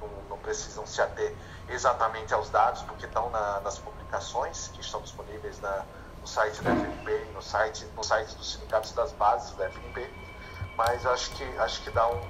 não, 0.00 0.08
não, 0.30 0.38
precisam 0.38 0.86
se 0.86 1.00
ater 1.00 1.34
exatamente 1.68 2.32
aos 2.32 2.50
dados, 2.50 2.82
porque 2.82 3.06
estão 3.06 3.30
na, 3.30 3.60
nas 3.60 3.78
publicações 3.78 4.68
que 4.68 4.80
estão 4.80 5.00
disponíveis 5.02 5.60
na, 5.60 5.84
no 6.20 6.26
site 6.26 6.62
da 6.62 6.70
FNP, 6.70 7.30
no 7.34 7.42
site, 7.42 7.84
no 7.96 8.04
site 8.04 8.34
dos 8.36 8.52
sindicatos 8.52 8.92
das 8.92 9.12
bases 9.12 9.54
da 9.56 9.66
FNP, 9.66 10.10
mas 10.76 11.04
acho 11.06 11.30
que, 11.32 11.44
acho 11.58 11.82
que 11.82 11.90
dá, 11.90 12.08
um, 12.08 12.20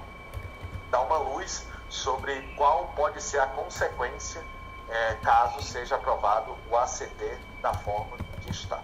dá 0.91 1.01
uma 1.01 1.19
luz 1.19 1.67
sobre 1.95 2.43
qual 2.57 2.93
pode 2.97 3.23
ser 3.23 3.39
a 3.39 3.47
consequência 3.47 4.43
é, 4.89 5.15
caso 5.23 5.63
seja 5.63 5.95
aprovado 5.95 6.57
o 6.69 6.77
ACT 6.77 7.39
da 7.63 7.73
forma 7.73 8.17
que 8.43 8.51
está. 8.51 8.81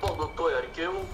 Bom, 0.00 0.16
doutor 0.16 0.52
Eric, 0.52 0.80
eu 0.80 1.04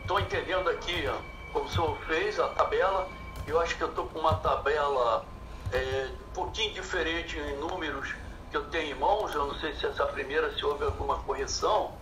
estou 0.00 0.18
é, 0.18 0.22
entendendo 0.22 0.68
aqui 0.68 1.08
como 1.52 1.66
o 1.66 1.70
senhor 1.70 1.96
fez 2.08 2.40
a 2.40 2.48
tabela. 2.48 3.08
Eu 3.46 3.60
acho 3.60 3.76
que 3.76 3.84
eu 3.84 3.88
estou 3.88 4.06
com 4.08 4.18
uma 4.18 4.34
tabela 4.34 5.24
é, 5.72 6.08
um 6.30 6.34
pouquinho 6.34 6.74
diferente 6.74 7.38
em 7.38 7.56
números 7.58 8.12
que 8.50 8.56
eu 8.56 8.64
tenho 8.64 8.96
em 8.96 8.98
mãos. 8.98 9.32
Eu 9.32 9.46
não 9.46 9.54
sei 9.60 9.74
se 9.76 9.86
essa 9.86 10.04
primeira, 10.06 10.52
se 10.56 10.64
houve 10.64 10.84
alguma 10.84 11.18
correção, 11.20 11.92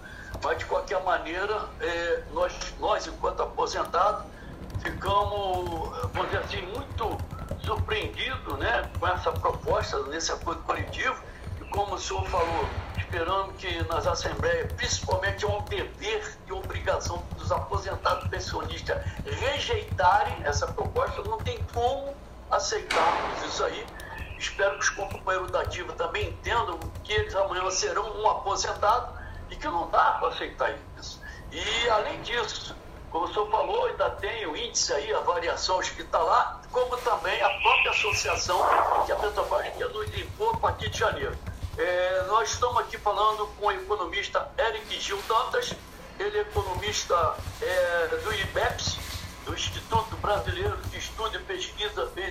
mas 0.43 0.59
de 0.59 0.65
qualquer 0.65 1.03
maneira, 1.05 1.69
é, 1.79 2.23
nós, 2.33 2.55
nós, 2.81 3.07
enquanto 3.07 3.43
aposentados, 3.43 4.32
ficamos, 4.83 5.91
vamos 6.13 6.31
dizer 6.31 6.39
assim, 6.45 6.63
muito 6.63 7.19
surpreendidos 7.65 8.59
né, 8.59 8.91
com 8.99 9.07
essa 9.07 9.33
proposta 9.33 10.03
nesse 10.05 10.33
acordo 10.33 10.63
coletivo. 10.63 11.17
E 11.61 11.65
como 11.67 11.95
o 11.95 11.99
senhor 11.99 12.25
falou, 12.27 12.69
esperando 12.99 13.53
que 13.55 13.83
nas 13.85 14.07
assembleias, 14.07 14.73
principalmente 14.73 15.45
é 15.45 15.49
um 15.49 15.63
dever 15.63 16.39
e 16.47 16.53
obrigação 16.53 17.23
dos 17.37 17.51
aposentados 17.53 18.29
pensionistas 18.29 19.03
rejeitarem 19.25 20.37
essa 20.45 20.67
proposta, 20.67 21.23
não 21.23 21.39
tem 21.39 21.63
como 21.73 22.15
aceitarmos 22.51 23.45
isso 23.45 23.65
aí. 23.65 23.87
Espero 24.39 24.75
que 24.75 24.81
os 24.81 24.91
companheiros 24.91 25.51
da 25.53 25.61
ativa 25.61 25.93
também 25.93 26.29
entendam 26.29 26.79
que 27.05 27.13
eles 27.13 27.35
amanhã 27.35 27.71
serão 27.71 28.21
um 28.21 28.29
aposentado 28.29 29.13
e 29.51 29.57
que 29.57 29.67
não 29.67 29.89
dá 29.91 30.13
para 30.13 30.29
aceitar 30.29 30.75
isso. 30.99 31.23
E 31.53 31.89
além 31.91 32.21
disso, 32.23 32.75
como 33.13 33.27
o 33.27 33.33
senhor 33.33 33.51
falou, 33.51 33.85
ainda 33.85 34.09
tem 34.11 34.47
o 34.47 34.57
índice 34.57 34.91
aí, 34.95 35.13
a 35.13 35.21
variação 35.21 35.81
está 35.83 36.19
lá, 36.19 36.63
como 36.73 36.97
também 36.97 37.41
a 37.43 37.51
própria 37.61 37.91
associação 37.91 38.59
que 39.05 39.13
a 39.13 39.17
Petrobras 39.17 39.79
nos 39.93 40.17
impor 40.19 40.55
a 40.55 40.59
partir 40.59 40.89
de 40.89 40.99
janeiro. 40.99 41.37
É, 41.77 42.25
nós 42.27 42.51
estamos 42.53 42.79
aqui 42.79 42.97
falando 42.97 43.47
com 43.59 43.67
o 43.67 43.73
economista 43.73 44.51
Eric 44.59 44.99
Gil 44.99 45.21
Dantas, 45.29 45.75
ele 46.19 46.39
é 46.39 46.41
economista 46.41 47.37
é, 47.61 48.07
do 48.25 48.33
IBEPS, 48.33 48.99
do 49.45 49.53
Instituto 49.53 50.17
Brasileiro 50.17 50.77
de 50.91 50.97
Estudo 50.97 51.37
e 51.37 51.41
Pesquisa 51.41 52.11
e 52.17 52.31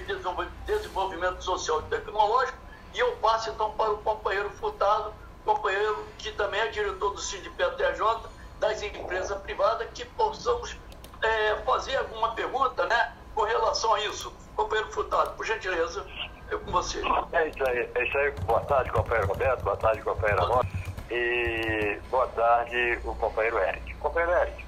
Desenvolvimento 0.65 1.43
Social 1.43 1.81
e 1.81 1.83
Tecnológico, 1.83 2.57
e 2.95 2.99
eu 2.99 3.11
passo 3.17 3.51
então 3.51 3.71
para 3.71 3.91
o 3.91 3.97
companheiro 3.99 4.49
Furtado, 4.59 5.13
companheiro 5.45 6.07
que 6.17 6.31
também 6.31 6.59
é 6.59 6.67
diretor 6.69 7.13
do 7.13 7.21
Sindicato 7.21 7.77
TJ, 7.77 8.40
das 8.61 8.81
empresas 8.83 9.41
privadas 9.41 9.87
que 9.93 10.05
possamos 10.05 10.77
é, 11.23 11.55
fazer 11.65 11.97
alguma 11.97 12.33
pergunta 12.35 12.85
né, 12.85 13.11
com 13.33 13.41
relação 13.41 13.93
a 13.95 13.99
isso. 14.01 14.31
Companheiro 14.55 14.91
Furtado, 14.91 15.31
por 15.31 15.45
gentileza, 15.45 16.05
eu 16.49 16.59
com 16.59 16.71
você. 16.71 17.01
É 17.33 17.47
isso 17.47 17.67
aí, 17.67 17.89
é 17.95 18.03
isso 18.05 18.17
aí. 18.19 18.31
Boa 18.45 18.61
tarde, 18.61 18.91
companheiro 18.91 19.27
Roberto, 19.27 19.63
boa 19.63 19.77
tarde, 19.77 20.01
companheiro 20.03 20.43
Amor. 20.43 20.65
E 21.09 21.99
boa 22.11 22.27
tarde, 22.27 22.99
o 23.03 23.15
companheiro 23.15 23.57
Eric. 23.57 23.95
Companheiro 23.95 24.31
Eric, 24.41 24.65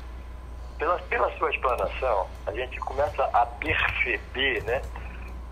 pela, 0.80 0.98
pela 0.98 1.38
sua 1.38 1.52
explanação, 1.52 2.28
a 2.48 2.52
gente 2.52 2.80
começa 2.80 3.24
a 3.26 3.46
perceber, 3.46 4.64
né? 4.64 4.82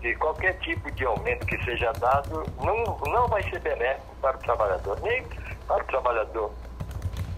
que 0.00 0.16
qualquer 0.16 0.58
tipo 0.58 0.90
de 0.90 1.04
aumento 1.04 1.46
que 1.46 1.64
seja 1.64 1.92
dado 1.92 2.44
não, 2.60 2.98
não 3.08 3.28
vai 3.28 3.40
ser 3.44 3.60
benéfico 3.60 4.16
para 4.20 4.36
o 4.36 4.40
trabalhador, 4.40 5.00
nem 5.00 5.24
para 5.68 5.80
o 5.80 5.86
trabalhador 5.86 6.52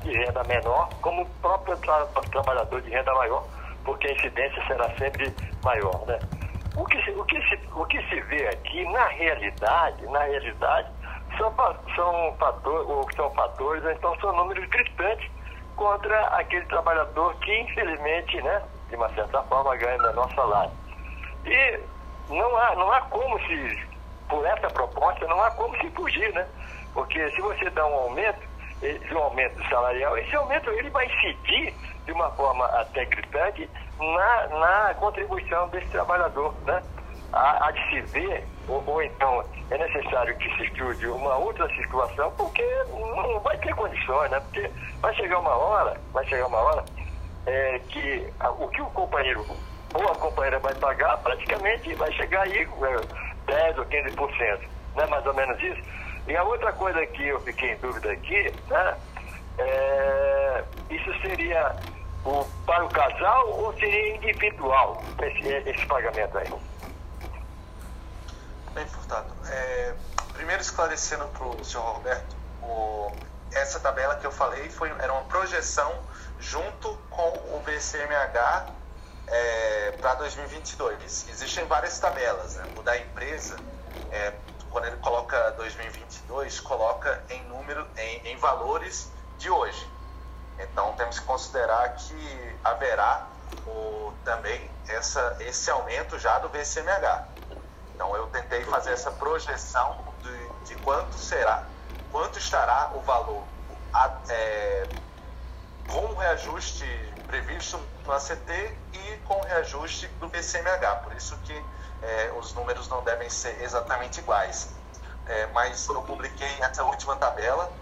de 0.04 0.12
renda 0.12 0.44
menor, 0.44 0.88
como 1.00 1.22
o 1.22 1.26
próprio 1.40 1.76
tra 1.78 2.06
trabalhador 2.30 2.80
de 2.82 2.90
renda 2.90 3.12
maior, 3.14 3.44
porque 3.84 4.08
a 4.08 4.12
incidência 4.12 4.66
será 4.66 4.88
sempre 4.96 5.34
maior. 5.62 6.06
Né? 6.06 6.18
O, 6.76 6.84
que 6.84 7.02
se, 7.02 7.10
o, 7.10 7.24
que 7.24 7.40
se, 7.48 7.60
o 7.74 7.84
que 7.86 8.02
se 8.08 8.20
vê 8.22 8.48
aqui, 8.48 8.84
na 8.90 9.06
realidade, 9.06 10.06
na 10.06 10.20
realidade, 10.20 10.88
são, 11.36 11.52
são, 11.96 12.34
fator, 12.38 13.12
são 13.14 13.30
fatores, 13.30 13.84
então 13.96 14.16
são 14.20 14.32
números 14.36 14.68
gritantes 14.68 15.30
contra 15.76 16.20
aquele 16.28 16.64
trabalhador 16.66 17.34
que, 17.36 17.60
infelizmente, 17.60 18.40
né, 18.42 18.62
de 18.88 18.96
uma 18.96 19.08
certa 19.14 19.42
forma, 19.44 19.76
ganha 19.76 19.98
menor 19.98 20.32
salário. 20.34 20.72
E 21.44 21.80
não 22.28 22.56
há, 22.56 22.74
não 22.76 22.92
há 22.92 23.00
como 23.02 23.38
se, 23.40 23.86
por 24.28 24.44
essa 24.46 24.68
proposta, 24.70 25.26
não 25.26 25.42
há 25.42 25.50
como 25.52 25.76
se 25.78 25.90
fugir, 25.90 26.32
né? 26.32 26.46
Porque 26.92 27.28
se 27.32 27.40
você 27.40 27.68
dá 27.70 27.84
um 27.86 27.94
aumento, 27.94 28.38
de 28.80 29.14
um 29.14 29.18
aumento 29.18 29.62
salarial, 29.68 30.16
esse 30.18 30.34
aumento 30.37 30.70
ele 30.70 30.90
vai 30.90 31.06
incidir 31.06 31.74
de 32.04 32.12
uma 32.12 32.30
forma 32.32 32.66
até 32.66 33.04
gritante 33.06 33.68
na, 33.98 34.46
na 34.48 34.94
contribuição 34.94 35.68
desse 35.68 35.87
trabalhador, 35.88 36.54
né? 36.66 36.82
Há, 37.32 37.66
há 37.66 37.70
de 37.72 37.90
se 37.90 38.00
ver, 38.12 38.44
ou, 38.68 38.82
ou, 38.87 39.02
então 39.02 39.42
é 39.70 39.78
necessário 39.78 40.37
que 40.37 40.56
se 40.56 40.64
estude 40.64 41.06
uma 41.08 41.37
outra 41.37 41.66
situação, 41.74 42.30
porque 42.37 42.62
não 42.90 43.40
vai 43.40 43.56
ter 43.58 43.74
condições, 43.74 44.30
né? 44.30 44.40
Porque 44.40 44.70
vai 45.00 45.14
chegar 45.14 45.38
uma 45.38 45.56
hora, 45.56 46.00
vai 46.12 46.24
chegar 46.26 46.46
uma 46.46 46.58
hora 46.58 46.84
é, 47.46 47.78
que 47.88 48.32
a, 48.40 48.50
o 48.50 48.68
que 48.68 48.82
o 48.82 48.87
companheiro 48.87 49.44
ou 49.94 50.08
a 50.08 50.14
companheira 50.16 50.58
vai 50.58 50.74
pagar, 50.74 51.16
praticamente 51.18 51.94
vai 51.94 52.12
chegar 52.12 52.42
aí 52.42 52.66
10 53.46 53.76
é, 53.76 53.80
ou 53.80 53.87
15%. 53.87 54.60
Não 54.96 55.04
é 55.04 55.06
mais 55.06 55.26
ou 55.26 55.34
menos 55.34 55.60
isso? 55.62 55.82
E 56.26 56.37
a 56.37 56.42
outra 56.42 56.72
coisa 56.72 57.04
que 57.06 57.26
eu 57.28 57.40
fiquei 57.40 57.72
em 57.72 57.76
dúvida 57.76 58.10
aqui, 58.12 58.52
né? 58.68 58.96
É, 59.58 60.64
isso 60.90 61.12
seria 61.20 61.76
o, 62.24 62.44
para 62.64 62.84
o 62.84 62.88
casal 62.88 63.50
ou 63.50 63.72
seria 63.74 64.16
individual 64.16 65.02
esse, 65.22 65.48
esse 65.68 65.87
pagamento 65.87 66.38
aí? 66.38 66.52
Bem, 68.72 68.87
Furtado, 68.87 69.32
é, 69.48 69.94
primeiro 70.32 70.60
esclarecendo 70.60 71.26
para 71.26 71.46
o 71.46 71.64
senhor 71.64 71.84
Roberto, 71.84 72.34
o, 72.62 73.12
essa 73.52 73.78
tabela 73.78 74.16
que 74.16 74.26
eu 74.26 74.32
falei 74.32 74.68
foi, 74.70 74.90
era 74.98 75.12
uma 75.12 75.24
projeção 75.24 75.92
junto 76.40 76.96
com 77.10 77.28
o 77.54 77.62
VCMH 77.64 78.66
é, 79.28 79.92
para 80.00 80.14
2022. 80.14 81.28
Existem 81.28 81.64
várias 81.66 81.98
tabelas, 81.98 82.56
né? 82.56 82.64
o 82.76 82.82
da 82.82 82.96
empresa 82.98 83.56
é, 84.10 84.32
quando 84.74 84.87
ele 84.87 84.96
coloca 84.96 85.52
2022, 85.52 86.58
coloca 86.58 87.22
em 87.30 87.44
número, 87.44 87.87
em, 87.96 88.32
em 88.32 88.37
valores 88.38 89.08
de 89.38 89.48
hoje. 89.48 89.88
Então 90.58 90.92
temos 90.94 91.20
que 91.20 91.24
considerar 91.24 91.94
que 91.94 92.56
haverá 92.64 93.24
o, 93.68 94.12
também 94.24 94.68
essa, 94.88 95.37
esse 95.38 95.70
aumento 95.70 96.18
já 96.18 96.40
do 96.40 96.48
VCMH. 96.48 97.28
Então 97.94 98.16
eu 98.16 98.26
tentei 98.26 98.64
fazer 98.64 98.90
essa 98.90 99.12
projeção 99.12 99.96
de, 100.20 100.74
de 100.74 100.82
quanto 100.82 101.14
será, 101.14 101.62
quanto 102.10 102.40
estará 102.40 102.90
o 102.96 103.00
valor 103.02 103.44
é, 104.28 104.88
com 105.87 106.04
o 106.04 106.14
reajuste 106.16 106.84
previsto 107.28 107.80
no 108.04 108.12
ACT 108.12 108.76
e 108.92 109.16
com 109.18 109.34
o 109.34 109.44
reajuste 109.44 110.08
do 110.18 110.28
VCMH. 110.28 110.96
Por 111.04 111.12
isso 111.12 111.38
que 111.44 111.64
é, 112.04 112.32
os 112.36 112.52
números 112.52 112.88
não 112.88 113.02
devem 113.02 113.28
ser 113.30 113.60
exatamente 113.62 114.20
iguais. 114.20 114.68
É, 115.26 115.46
mas 115.48 115.88
eu 115.88 116.02
publiquei 116.02 116.54
essa 116.60 116.84
última 116.84 117.16
tabela 117.16 117.72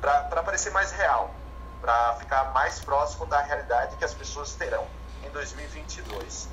para 0.00 0.42
parecer 0.42 0.70
mais 0.70 0.92
real, 0.92 1.30
para 1.80 2.14
ficar 2.16 2.52
mais 2.52 2.78
próximo 2.80 3.24
da 3.26 3.40
realidade 3.40 3.96
que 3.96 4.04
as 4.04 4.12
pessoas 4.12 4.52
terão 4.54 4.86
em 5.24 5.30
2022. 5.30 6.48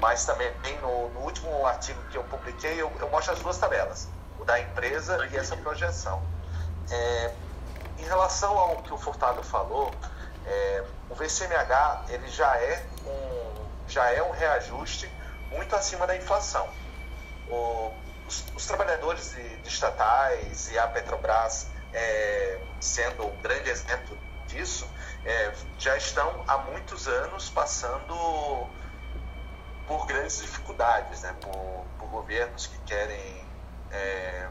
Mas 0.00 0.24
também 0.24 0.50
no, 0.80 1.10
no 1.10 1.20
último 1.20 1.66
artigo 1.66 2.02
que 2.10 2.16
eu 2.16 2.24
publiquei, 2.24 2.80
eu, 2.80 2.90
eu, 2.98 3.08
mostro 3.10 3.34
as 3.34 3.40
duas 3.40 3.58
tabelas, 3.58 4.08
o 4.38 4.44
da 4.44 4.58
empresa 4.58 5.26
e 5.30 5.36
essa 5.36 5.56
projeção. 5.56 6.22
É, 6.90 7.32
em 7.98 8.04
relação 8.04 8.58
ao 8.58 8.82
que 8.82 8.92
o 8.92 8.98
Furtado 8.98 9.42
falou, 9.42 9.92
é, 10.46 10.84
o 11.10 11.14
VCMH 11.14 12.04
ele 12.08 12.28
já 12.28 12.56
é 12.56 12.84
um 13.04 13.66
já 13.88 14.10
é 14.10 14.22
um 14.22 14.32
reajuste 14.32 15.10
muito 15.50 15.74
acima 15.74 16.06
da 16.06 16.16
inflação. 16.16 16.68
O, 17.48 17.92
os, 18.26 18.44
os, 18.54 18.66
trabalhadores 18.66 19.34
de, 19.34 19.56
de, 19.58 19.68
estatais 19.68 20.70
e 20.70 20.78
a 20.78 20.88
Petrobras 20.88 21.68
é, 21.92 22.60
sendo 22.80 23.26
um 23.26 23.36
grande 23.40 23.70
exemplo 23.70 24.18
disso, 24.46 24.88
é, 25.24 25.52
já 25.78 25.96
estão 25.96 26.44
há 26.46 26.58
muitos 26.58 27.06
anos 27.08 27.48
passando 27.50 28.68
por 29.86 30.06
grandes 30.06 30.40
dificuldades, 30.40 31.22
né? 31.22 31.34
por, 31.40 31.84
por 31.98 32.08
governos 32.08 32.66
que 32.66 32.78
querem 32.80 33.44
é, 33.90 34.48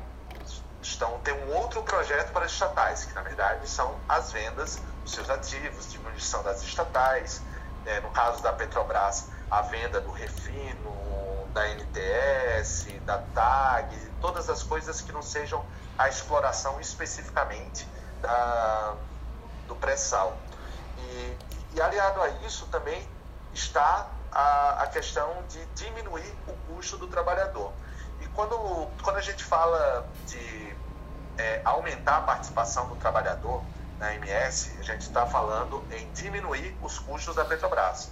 estão 0.81 1.19
tem 1.19 1.33
um 1.33 1.53
outro 1.55 1.81
projeto 1.83 2.31
para 2.31 2.45
as 2.45 2.51
estatais, 2.51 3.05
que 3.05 3.13
na 3.13 3.21
verdade 3.21 3.67
são 3.67 3.99
as 4.07 4.31
vendas 4.31 4.79
dos 5.03 5.13
seus 5.13 5.29
ativos, 5.29 5.91
diminuição 5.91 6.43
das 6.43 6.61
estatais, 6.61 7.41
é, 7.85 7.99
no 8.01 8.09
caso 8.11 8.41
da 8.41 8.53
Petrobras, 8.53 9.29
a 9.49 9.61
venda 9.61 10.01
do 10.01 10.11
refino, 10.11 10.95
da 11.53 11.67
NTS, 11.69 12.87
da 13.05 13.19
TAG, 13.33 13.95
todas 14.19 14.49
as 14.49 14.61
coisas 14.61 15.01
que 15.01 15.11
não 15.11 15.21
sejam 15.21 15.65
a 15.97 16.09
exploração 16.09 16.79
especificamente 16.81 17.87
da, 18.21 18.95
do 19.67 19.75
pré-sal. 19.75 20.37
E, 20.97 21.37
e 21.75 21.81
aliado 21.81 22.21
a 22.21 22.29
isso 22.45 22.67
também 22.67 23.07
está 23.53 24.09
a, 24.31 24.83
a 24.83 24.87
questão 24.87 25.43
de 25.47 25.65
diminuir 25.67 26.35
o 26.47 26.73
custo 26.73 26.97
do 26.97 27.07
trabalhador. 27.07 27.71
E 28.19 28.27
quando, 28.27 28.89
quando 29.01 29.17
a 29.17 29.21
gente 29.21 29.43
fala 29.43 30.05
de 30.27 30.75
é, 31.37 31.61
aumentar 31.63 32.17
a 32.17 32.21
participação 32.21 32.89
do 32.89 32.95
trabalhador 32.97 33.63
na 33.97 34.13
MS, 34.15 34.75
a 34.79 34.83
gente 34.83 35.03
está 35.03 35.25
falando 35.25 35.81
em 35.91 36.11
diminuir 36.11 36.77
os 36.81 36.99
custos 36.99 37.35
da 37.35 37.45
Petrobras 37.45 38.11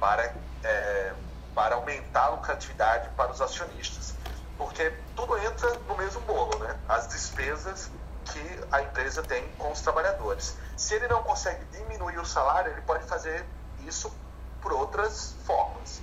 para, 0.00 0.34
é, 0.64 1.12
para 1.54 1.76
aumentar 1.76 2.24
a 2.24 2.28
lucratividade 2.30 3.08
para 3.10 3.30
os 3.30 3.40
acionistas. 3.40 4.14
Porque 4.56 4.92
tudo 5.14 5.38
entra 5.38 5.78
no 5.86 5.96
mesmo 5.96 6.20
bolo, 6.22 6.58
né? 6.58 6.76
As 6.88 7.06
despesas 7.08 7.90
que 8.24 8.60
a 8.72 8.82
empresa 8.82 9.22
tem 9.22 9.46
com 9.52 9.70
os 9.70 9.80
trabalhadores. 9.80 10.56
Se 10.76 10.94
ele 10.94 11.08
não 11.08 11.22
consegue 11.22 11.64
diminuir 11.66 12.18
o 12.18 12.24
salário, 12.24 12.72
ele 12.72 12.82
pode 12.82 13.04
fazer 13.04 13.44
isso 13.86 14.12
por 14.60 14.72
outras 14.72 15.34
formas, 15.44 16.02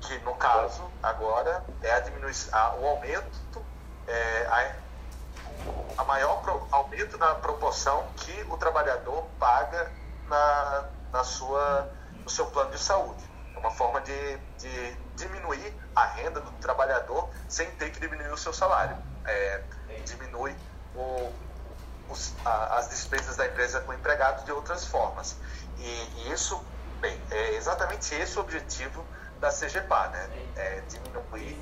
que 0.00 0.18
no 0.20 0.34
caso 0.34 0.82
agora 1.02 1.62
é 1.82 1.92
a 1.92 2.00
diminuição, 2.00 2.80
o 2.80 2.86
aumento, 2.86 3.62
é, 4.06 4.46
a, 4.46 6.00
a 6.00 6.04
maior 6.04 6.42
aumento 6.70 7.18
na 7.18 7.34
proporção 7.34 8.08
que 8.16 8.46
o 8.48 8.56
trabalhador 8.56 9.26
paga 9.38 9.92
na, 10.26 10.88
na 11.12 11.24
sua, 11.24 11.90
no 12.24 12.30
seu 12.30 12.46
plano 12.46 12.70
de 12.70 12.78
saúde. 12.78 13.27
Uma 13.58 13.70
forma 13.70 14.00
de, 14.00 14.36
de 14.58 14.96
diminuir 15.16 15.74
a 15.94 16.06
renda 16.06 16.40
do 16.40 16.50
trabalhador 16.52 17.28
sem 17.48 17.70
ter 17.72 17.90
que 17.90 18.00
diminuir 18.00 18.30
o 18.30 18.36
seu 18.36 18.52
salário. 18.52 18.96
É, 19.24 19.62
diminui 20.04 20.54
o, 20.94 21.32
os, 22.08 22.34
a, 22.44 22.78
as 22.78 22.88
despesas 22.88 23.36
da 23.36 23.46
empresa 23.46 23.80
com 23.80 23.92
empregados 23.92 24.44
de 24.44 24.52
outras 24.52 24.86
formas. 24.86 25.36
E, 25.78 25.82
e 25.84 26.32
isso 26.32 26.64
Bem, 27.00 27.16
é 27.30 27.54
exatamente 27.54 28.12
esse 28.12 28.36
o 28.38 28.40
objetivo 28.40 29.04
da 29.38 29.50
CGPA, 29.50 30.08
né? 30.08 30.28
É 30.56 30.82
diminuir 30.88 31.56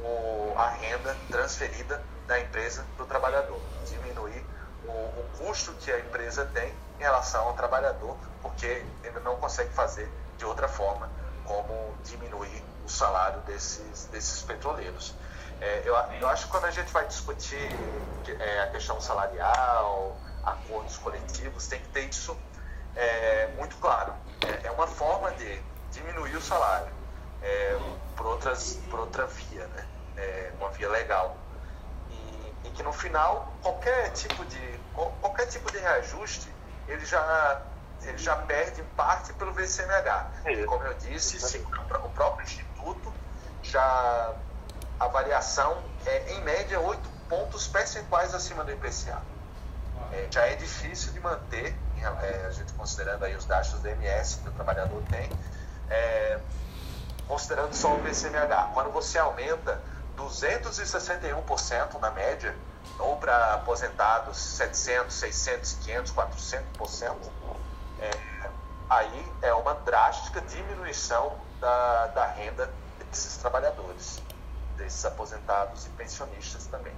o, 0.00 0.52
a 0.54 0.68
renda 0.68 1.16
transferida 1.30 2.02
da 2.26 2.38
empresa 2.38 2.84
para 2.94 3.04
o 3.04 3.06
trabalhador, 3.06 3.58
diminuir 3.86 4.44
o, 4.84 4.90
o, 4.90 5.30
custo 5.38 5.72
que 5.80 5.90
a 5.90 5.98
empresa 5.98 6.44
tem 6.52 6.74
em 6.98 7.02
relação 7.02 7.48
ao 7.48 7.54
trabalhador, 7.54 8.18
porque 8.42 8.84
ele 9.02 9.20
não 9.20 9.36
consegue 9.36 9.72
fazer 9.72 10.10
de 10.36 10.44
outra 10.44 10.68
forma, 10.68 11.10
como 11.44 11.94
diminuir 12.04 12.62
o 12.84 12.88
salário 12.88 13.40
desses, 13.40 14.06
desses 14.06 14.42
petroleiros. 14.42 15.14
É, 15.60 15.82
eu, 15.84 15.94
eu, 16.20 16.28
acho 16.28 16.46
que 16.46 16.50
quando 16.50 16.64
a 16.64 16.70
gente 16.70 16.92
vai 16.92 17.06
discutir 17.06 17.70
é, 18.40 18.62
a 18.62 18.66
questão 18.68 19.00
salarial, 19.00 20.16
acordos 20.42 20.96
coletivos, 20.98 21.68
tem 21.68 21.80
que 21.80 21.88
ter 21.88 22.08
isso 22.08 22.36
é, 22.96 23.48
muito 23.56 23.76
claro. 23.76 24.12
É, 24.40 24.66
é, 24.66 24.70
uma 24.72 24.86
forma 24.86 25.30
de 25.32 25.60
diminuir 25.92 26.34
o 26.34 26.42
salário 26.42 26.92
é, 27.42 27.78
por, 28.16 28.26
outras, 28.26 28.78
por 28.90 29.00
outra 29.00 29.26
via, 29.26 29.66
né? 29.68 29.86
É, 30.16 30.52
uma 30.58 30.70
via 30.70 30.88
legal. 30.88 31.36
E, 32.10 32.68
e, 32.68 32.70
que 32.70 32.82
no 32.82 32.92
final, 32.92 33.52
qualquer 33.62 34.10
tipo 34.10 34.44
de, 34.46 34.80
qualquer 35.20 35.46
tipo 35.46 35.70
de 35.70 35.78
reajuste, 35.78 36.52
ele 36.88 37.04
já, 37.06 37.62
ele 38.06 38.18
já 38.18 38.36
perde 38.36 38.82
parte 38.96 39.32
pelo 39.34 39.52
VCMH. 39.52 40.30
E, 40.46 40.64
como 40.64 40.84
eu 40.84 40.94
disse, 40.94 41.40
sim, 41.40 41.64
o 42.04 42.08
próprio 42.10 42.44
Instituto 42.44 43.12
já 43.62 44.34
a 44.98 45.08
variação 45.08 45.82
é, 46.06 46.32
em 46.34 46.40
média, 46.42 46.80
8 46.80 47.00
pontos 47.28 47.66
percentuais 47.66 48.34
acima 48.34 48.62
do 48.62 48.72
IPCA. 48.72 49.20
É, 50.12 50.28
já 50.30 50.46
é 50.46 50.54
difícil 50.54 51.12
de 51.12 51.20
manter 51.20 51.74
é, 52.00 52.46
a 52.46 52.50
gente 52.50 52.72
considerando 52.74 53.24
aí 53.24 53.34
os 53.36 53.44
dados 53.44 53.72
do 53.72 53.88
MS 53.88 54.38
que 54.38 54.48
o 54.48 54.52
trabalhador 54.52 55.02
tem, 55.10 55.30
é, 55.88 56.38
considerando 57.26 57.72
só 57.74 57.94
o 57.94 57.98
VCMH. 58.02 58.70
Quando 58.74 58.90
você 58.92 59.18
aumenta 59.18 59.80
261% 60.16 61.98
na 62.00 62.10
média, 62.10 62.54
ou 62.98 63.16
para 63.16 63.54
aposentados 63.54 64.36
700, 64.38 65.14
600, 65.14 65.72
500, 65.84 66.12
400%, 66.12 67.14
é, 68.02 68.10
aí 68.90 69.26
é 69.42 69.54
uma 69.54 69.74
drástica 69.74 70.40
diminuição 70.40 71.38
da, 71.60 72.08
da 72.08 72.26
renda 72.26 72.70
desses 73.10 73.36
trabalhadores, 73.36 74.20
desses 74.76 75.04
aposentados 75.04 75.86
e 75.86 75.90
pensionistas 75.90 76.66
também. 76.66 76.92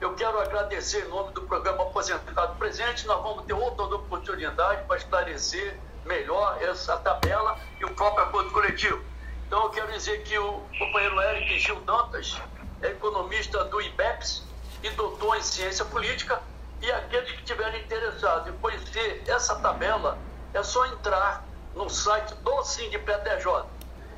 Eu 0.00 0.14
quero 0.14 0.38
agradecer 0.38 1.06
em 1.06 1.08
nome 1.08 1.32
do 1.32 1.42
programa 1.42 1.82
Aposentado 1.84 2.54
Presente. 2.56 3.06
Nós 3.06 3.22
vamos 3.22 3.46
ter 3.46 3.54
outra 3.54 3.84
oportunidade 3.84 4.82
para 4.86 4.98
esclarecer 4.98 5.80
melhor 6.04 6.62
essa 6.62 6.98
tabela 6.98 7.58
e 7.80 7.84
o 7.84 7.94
próprio 7.94 8.24
acordo 8.24 8.50
coletivo. 8.50 9.02
Então, 9.46 9.64
eu 9.64 9.70
quero 9.70 9.90
dizer 9.92 10.22
que 10.24 10.38
o 10.38 10.60
companheiro 10.78 11.20
Eric 11.22 11.58
Gil 11.60 11.80
Dantas 11.80 12.40
é 12.82 12.88
economista 12.88 13.64
do 13.64 13.80
IBEPS 13.80 14.42
e 14.82 14.90
doutor 14.90 15.36
em 15.36 15.42
ciência 15.42 15.84
política. 15.84 16.42
E 16.82 16.92
aqueles 16.92 17.30
que 17.30 17.38
estiverem 17.38 17.80
interessados 17.82 18.48
em 18.48 18.56
conhecer 18.58 19.22
essa 19.26 19.56
tabela, 19.56 20.18
é 20.56 20.62
só 20.62 20.86
entrar 20.86 21.44
no 21.74 21.88
site 21.88 22.34
do 22.36 22.62
SINDPETJ. 22.64 23.64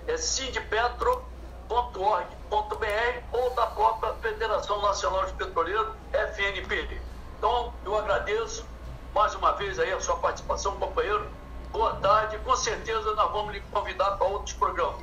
É 0.06 0.16
sindpetro.com 0.16 1.28
www.org.br 1.68 3.22
ou 3.32 3.50
da 3.54 3.66
própria 3.66 4.14
Federação 4.14 4.80
Nacional 4.80 5.26
de 5.26 5.32
Petroleiros, 5.34 5.94
FNP. 6.12 7.00
Então, 7.36 7.72
eu 7.84 7.96
agradeço 7.96 8.66
mais 9.14 9.34
uma 9.34 9.52
vez 9.52 9.78
aí 9.78 9.92
a 9.92 10.00
sua 10.00 10.16
participação, 10.16 10.76
companheiro. 10.76 11.30
Boa 11.70 11.94
tarde. 11.96 12.38
Com 12.38 12.56
certeza 12.56 13.14
nós 13.14 13.30
vamos 13.30 13.52
lhe 13.52 13.60
convidar 13.60 14.12
para 14.12 14.26
outros 14.26 14.54
programas. 14.54 15.00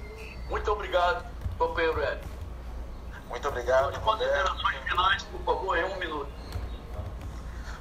Muito 0.50 0.72
obrigado, 0.72 1.26
companheiro 1.58 2.02
Hélio. 2.02 2.36
Muito 3.30 3.48
obrigado. 3.48 3.90
Então, 3.90 4.02
considerações 4.02 4.78
finais, 4.84 5.24
por 5.24 5.42
favor, 5.42 5.78
em 5.78 5.84
um 5.86 5.98
minuto. 5.98 6.32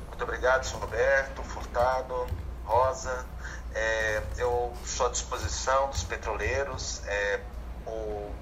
Muito 0.09 0.23
obrigado, 0.23 0.65
senhor 0.65 0.81
Roberto, 0.83 1.43
Furtado, 1.43 2.27
Rosa. 2.65 3.27
É, 3.75 4.23
eu 4.39 4.73
sou 4.85 5.07
à 5.07 5.11
disposição 5.11 5.89
dos 5.89 6.05
petroleiros. 6.05 7.03
É, 7.07 7.41
o 7.87 8.33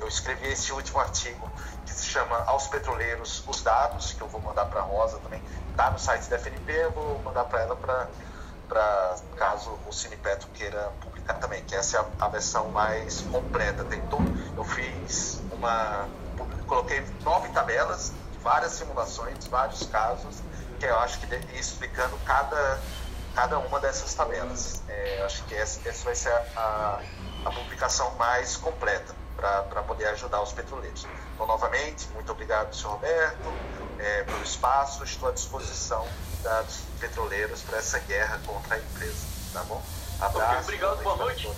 eu 0.00 0.06
escrevi 0.06 0.48
esse 0.48 0.72
último 0.72 1.00
artigo 1.00 1.50
que 1.84 1.92
se 1.92 2.06
chama 2.06 2.36
Aos 2.46 2.68
Petroleiros 2.68 3.42
os 3.46 3.62
Dados, 3.62 4.12
que 4.12 4.22
eu 4.22 4.28
vou 4.28 4.40
mandar 4.40 4.66
para 4.66 4.80
a 4.80 4.84
Rosa 4.84 5.18
também. 5.18 5.42
Está 5.70 5.90
no 5.90 5.98
site 5.98 6.28
da 6.30 6.38
FNP, 6.38 6.72
eu 6.72 6.92
vou 6.92 7.22
mandar 7.24 7.44
para 7.44 7.62
ela 7.62 7.76
para 7.76 9.16
caso 9.36 9.78
o 9.86 9.92
Cinepetro 9.92 10.48
queira 10.54 10.92
publicar 11.00 11.34
também, 11.34 11.64
que 11.64 11.74
essa 11.74 11.96
é 11.96 12.00
a, 12.00 12.26
a 12.26 12.28
versão 12.28 12.68
mais 12.70 13.22
completa. 13.22 13.84
Tem 13.84 14.00
eu 14.56 14.64
fiz 14.64 15.40
uma. 15.50 16.08
coloquei 16.66 17.02
nove 17.24 17.48
tabelas, 17.48 18.12
várias 18.42 18.72
simulações, 18.72 19.46
vários 19.46 19.84
casos, 19.86 20.36
que 20.78 20.86
eu 20.86 20.98
acho 21.00 21.18
que 21.20 21.34
explicando 21.58 22.16
cada, 22.24 22.78
cada 23.38 23.56
uma 23.60 23.78
dessas 23.78 24.12
tabelas. 24.14 24.82
É, 24.88 25.22
acho 25.24 25.44
que 25.44 25.54
essa, 25.54 25.88
essa 25.88 26.04
vai 26.04 26.14
ser 26.16 26.32
a, 26.56 27.00
a 27.44 27.50
publicação 27.52 28.12
mais 28.16 28.56
completa 28.56 29.14
para 29.36 29.80
poder 29.84 30.06
ajudar 30.08 30.42
os 30.42 30.52
petroleiros. 30.52 31.06
Então, 31.34 31.46
novamente, 31.46 32.08
muito 32.08 32.32
obrigado, 32.32 32.74
senhor 32.74 32.94
Roberto, 32.94 33.52
é, 34.00 34.24
pelo 34.24 34.42
espaço. 34.42 35.04
Estou 35.04 35.28
à 35.28 35.32
disposição 35.32 36.04
dos 36.66 36.80
petroleiros 36.98 37.62
para 37.62 37.78
essa 37.78 38.00
guerra 38.00 38.40
contra 38.44 38.74
a 38.74 38.78
empresa. 38.78 39.24
Tá 39.52 39.62
bom? 39.62 39.80
Abraço. 40.20 40.62
Obrigado, 40.62 41.02
boa 41.04 41.16
noite. 41.16 41.48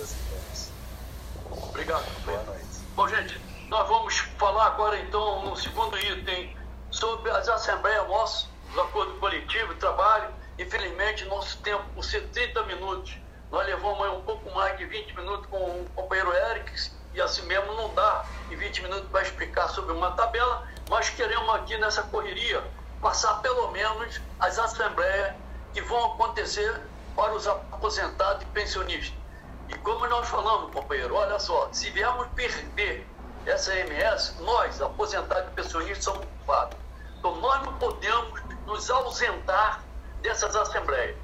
Obrigado. 1.51 2.25
Boa 2.27 2.43
noite. 2.43 2.67
Bom, 2.95 3.09
gente, 3.09 3.41
nós 3.71 3.89
vamos 3.89 4.19
falar 4.39 4.67
agora, 4.67 4.99
então, 4.99 5.47
no 5.47 5.57
segundo 5.57 5.97
item, 5.99 6.55
sobre 6.91 7.31
as 7.31 7.49
assembleias 7.49 8.07
nossas, 8.07 8.51
os 8.71 8.79
acordos 8.79 9.19
coletivos 9.19 9.79
trabalho. 9.79 10.40
Infelizmente, 10.61 11.25
nosso 11.25 11.57
tempo, 11.63 11.83
por 11.95 12.05
ser 12.05 12.21
30 12.35 12.65
minutos, 12.65 13.17
nós 13.51 13.67
levamos 13.67 14.19
um 14.19 14.21
pouco 14.21 14.51
mais 14.55 14.77
de 14.77 14.85
20 14.85 15.17
minutos 15.17 15.47
com 15.47 15.57
o 15.57 15.87
companheiro 15.95 16.31
Eric, 16.35 16.91
e 17.15 17.21
assim 17.23 17.41
mesmo 17.47 17.73
não 17.73 17.95
dá 17.95 18.27
em 18.51 18.57
20 18.57 18.83
minutos 18.83 19.09
para 19.11 19.23
explicar 19.23 19.69
sobre 19.69 19.95
uma 19.95 20.11
tabela, 20.11 20.69
mas 20.91 21.09
queremos 21.09 21.49
aqui 21.55 21.79
nessa 21.79 22.03
correria 22.03 22.63
passar 23.01 23.41
pelo 23.41 23.71
menos 23.71 24.21
as 24.39 24.59
assembleias 24.59 25.33
que 25.73 25.81
vão 25.81 26.13
acontecer 26.13 26.79
para 27.17 27.33
os 27.33 27.49
aposentados 27.49 28.43
e 28.43 28.47
pensionistas. 28.49 29.19
E 29.67 29.75
como 29.79 30.07
nós 30.09 30.29
falamos, 30.29 30.75
companheiro, 30.75 31.15
olha 31.15 31.39
só, 31.39 31.71
se 31.73 31.89
viemos 31.89 32.27
perder 32.35 33.07
essa 33.47 33.75
MS, 33.75 34.35
nós, 34.43 34.83
aposentados 34.83 35.51
e 35.53 35.55
pensionistas, 35.55 36.05
somos 36.05 36.27
culpados. 36.27 36.77
Então, 37.19 37.35
nós 37.37 37.65
não 37.65 37.73
podemos 37.79 38.43
nos 38.67 38.91
ausentar 38.91 39.89
dessas 40.23 40.55
assembleias. 40.55 41.17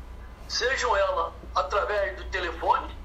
Sejam 0.49 0.97
elas 0.97 1.33
através 1.55 2.17
do 2.17 2.25
telefone, 2.25 2.97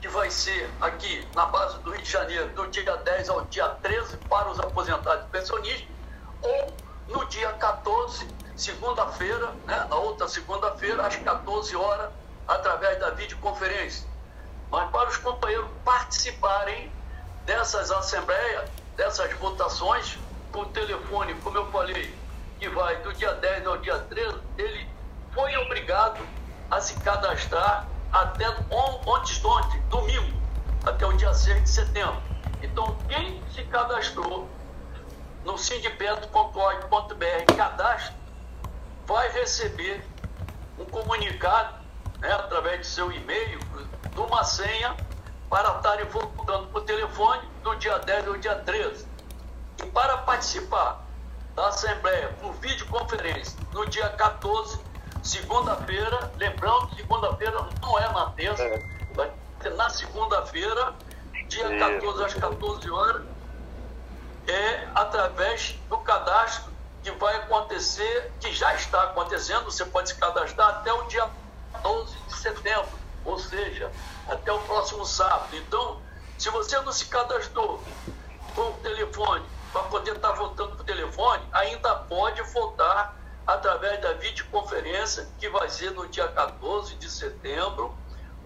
que 0.00 0.08
vai 0.08 0.30
ser 0.30 0.70
aqui 0.80 1.26
na 1.34 1.46
base 1.46 1.78
do 1.78 1.90
Rio 1.90 2.02
de 2.02 2.10
Janeiro, 2.10 2.48
do 2.50 2.66
dia 2.68 2.96
10 2.96 3.28
ao 3.30 3.40
dia 3.46 3.68
13, 3.82 4.16
para 4.28 4.50
os 4.50 4.60
aposentados 4.60 5.24
e 5.24 5.28
pensionistas, 5.30 5.88
ou 6.42 6.74
no 7.08 7.24
dia 7.26 7.52
14, 7.54 8.28
segunda-feira, 8.56 9.46
né, 9.66 9.86
na 9.88 9.96
outra 9.96 10.28
segunda-feira, 10.28 11.06
às 11.06 11.16
14 11.16 11.74
horas, 11.74 12.10
através 12.46 13.00
da 13.00 13.10
videoconferência. 13.10 14.06
Mas 14.70 14.90
para 14.90 15.08
os 15.08 15.16
companheiros 15.16 15.68
participarem 15.84 16.92
dessas 17.44 17.90
assembleias, 17.90 18.70
dessas 18.96 19.32
votações, 19.34 20.18
por 20.52 20.66
telefone, 20.68 21.34
como 21.42 21.56
eu 21.56 21.70
falei, 21.70 22.14
que 22.58 22.68
vai 22.68 22.96
do 22.98 23.12
dia 23.14 23.34
10 23.34 23.66
ao 23.66 23.78
dia 23.78 23.98
13, 23.98 24.38
ele 24.56 24.93
foi 25.34 25.56
obrigado 25.56 26.20
a 26.70 26.80
se 26.80 26.94
cadastrar 27.00 27.86
até 28.12 28.46
antes 28.46 29.40
de 29.40 29.46
ontem, 29.46 29.80
domingo, 29.88 30.40
até 30.86 31.04
o 31.04 31.12
dia 31.12 31.34
6 31.34 31.62
de 31.62 31.68
setembro. 31.68 32.22
Então, 32.62 32.96
quem 33.08 33.42
se 33.52 33.64
cadastrou 33.64 34.48
no 35.44 35.58
sindipetro.org.br 35.58 37.54
cadastro, 37.56 38.14
vai 39.06 39.30
receber 39.32 40.04
um 40.78 40.84
comunicado 40.86 41.74
né, 42.18 42.32
através 42.32 42.80
de 42.80 42.86
seu 42.86 43.12
e-mail 43.12 43.58
de 44.10 44.20
uma 44.20 44.42
senha 44.44 44.96
para 45.50 45.76
estarem 45.76 46.06
voltando 46.06 46.68
por 46.68 46.82
telefone 46.84 47.42
do 47.62 47.74
dia 47.76 47.98
10 47.98 48.28
ao 48.28 48.36
dia 48.38 48.54
13. 48.56 49.06
E 49.82 49.86
para 49.86 50.18
participar 50.18 51.04
da 51.54 51.68
Assembleia 51.68 52.28
por 52.40 52.52
videoconferência 52.54 53.58
no 53.72 53.86
dia 53.86 54.08
14, 54.08 54.80
segunda-feira, 55.24 56.30
lembrando, 56.36 56.94
segunda-feira 56.94 57.68
não 57.80 57.98
é 57.98 58.12
na 58.12 58.30
terça, 58.30 58.62
é. 58.62 58.82
vai 59.14 59.32
ser 59.62 59.70
na 59.70 59.88
segunda-feira, 59.88 60.94
dia 61.48 61.78
14 61.78 62.24
às 62.24 62.34
14 62.34 62.90
horas, 62.90 63.22
é 64.46 64.86
através 64.94 65.76
do 65.88 65.96
cadastro 65.98 66.70
que 67.02 67.10
vai 67.12 67.34
acontecer, 67.36 68.32
que 68.38 68.52
já 68.52 68.74
está 68.74 69.02
acontecendo, 69.04 69.64
você 69.64 69.84
pode 69.86 70.10
se 70.10 70.14
cadastrar 70.16 70.68
até 70.68 70.92
o 70.92 71.02
dia 71.04 71.28
12 71.82 72.14
de 72.28 72.36
setembro, 72.36 72.98
ou 73.24 73.38
seja, 73.38 73.90
até 74.28 74.52
o 74.52 74.58
próximo 74.60 75.06
sábado. 75.06 75.56
Então, 75.56 76.00
se 76.38 76.50
você 76.50 76.78
não 76.80 76.92
se 76.92 77.06
cadastrou 77.06 77.82
com 78.54 78.62
o 78.62 78.72
telefone 78.82 79.44
para 79.72 79.82
poder 79.84 80.16
estar 80.16 80.32
votando 80.32 80.76
por 80.76 80.84
telefone, 80.84 81.42
ainda 81.52 81.94
pode 81.94 82.42
votar 82.52 83.16
através 83.46 84.00
da 84.00 84.12
videoconferência, 84.14 85.28
que 85.38 85.48
vai 85.48 85.68
ser 85.68 85.90
no 85.92 86.08
dia 86.08 86.28
14 86.28 86.94
de 86.96 87.10
setembro, 87.10 87.94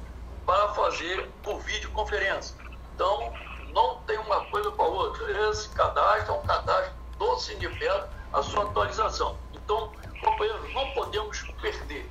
para 0.47 0.69
fazer 0.75 1.29
por 1.43 1.61
videoconferência. 1.61 2.57
Então, 2.95 3.33
não 3.73 3.97
tem 4.03 4.19
uma 4.19 4.45
coisa 4.47 4.71
com 4.71 4.83
a 4.83 4.87
outra. 4.87 5.51
Esse 5.51 5.69
cadastro 5.71 6.35
é 6.35 6.37
um 6.37 6.43
cadastro 6.43 6.93
do 7.19 7.39
Sindipetro, 7.39 8.09
a 8.33 8.43
sua 8.43 8.65
atualização. 8.65 9.39
Então, 9.53 9.93
companheiros, 10.21 10.73
não 10.75 10.91
podemos 10.93 11.41
perder. 11.61 12.11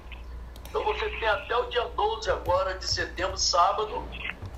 Então, 0.70 0.84
você 0.86 1.10
tem 1.10 1.28
até 1.28 1.56
o 1.56 1.66
dia 1.66 1.86
12 1.86 2.32
agora 2.32 2.78
de 2.78 2.88
setembro, 2.88 3.38
sábado, 3.38 4.04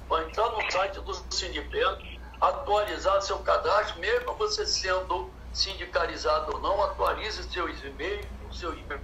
para 0.07 0.23
entrar 0.23 0.49
no 0.49 0.71
site 0.71 0.99
do 1.01 1.13
Sindipetro, 1.33 2.05
atualizar 2.39 3.21
seu 3.21 3.39
cadastro, 3.39 3.99
mesmo 3.99 4.33
você 4.35 4.65
sendo 4.65 5.31
sindicalizado 5.53 6.55
ou 6.55 6.59
não, 6.59 6.83
atualize 6.83 7.43
seus 7.43 7.83
e-mails, 7.83 8.25
seu 8.51 8.73
e-mail, 8.73 9.01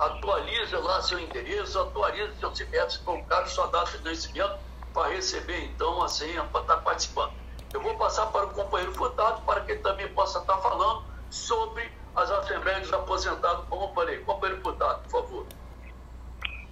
atualize 0.00 0.74
lá 0.76 1.02
seu 1.02 1.18
endereço, 1.18 1.78
atualize 1.78 2.34
seu 2.38 2.54
CPF, 2.54 2.92
se 2.92 3.22
caso, 3.28 3.54
sua 3.54 3.66
data 3.66 3.98
de 3.98 4.04
nascimento, 4.04 4.58
para 4.94 5.08
receber 5.08 5.64
então 5.66 6.02
a 6.02 6.08
senha 6.08 6.42
para 6.44 6.62
estar 6.62 6.76
participando. 6.78 7.32
Eu 7.72 7.80
vou 7.80 7.96
passar 7.96 8.26
para 8.26 8.46
o 8.46 8.50
companheiro 8.50 8.92
Furtado 8.94 9.40
para 9.42 9.60
que 9.60 9.72
ele 9.72 9.80
também 9.80 10.08
possa 10.08 10.40
estar 10.40 10.56
falando 10.58 11.04
sobre 11.30 11.88
as 12.16 12.30
assembleias 12.30 12.80
dos 12.80 12.92
aposentados, 12.92 13.64
como 13.68 13.84
eu 13.84 13.94
falei. 13.94 14.18
Companheiro 14.24 14.62
Furtado, 14.62 15.02
por 15.02 15.22
favor. 15.22 15.46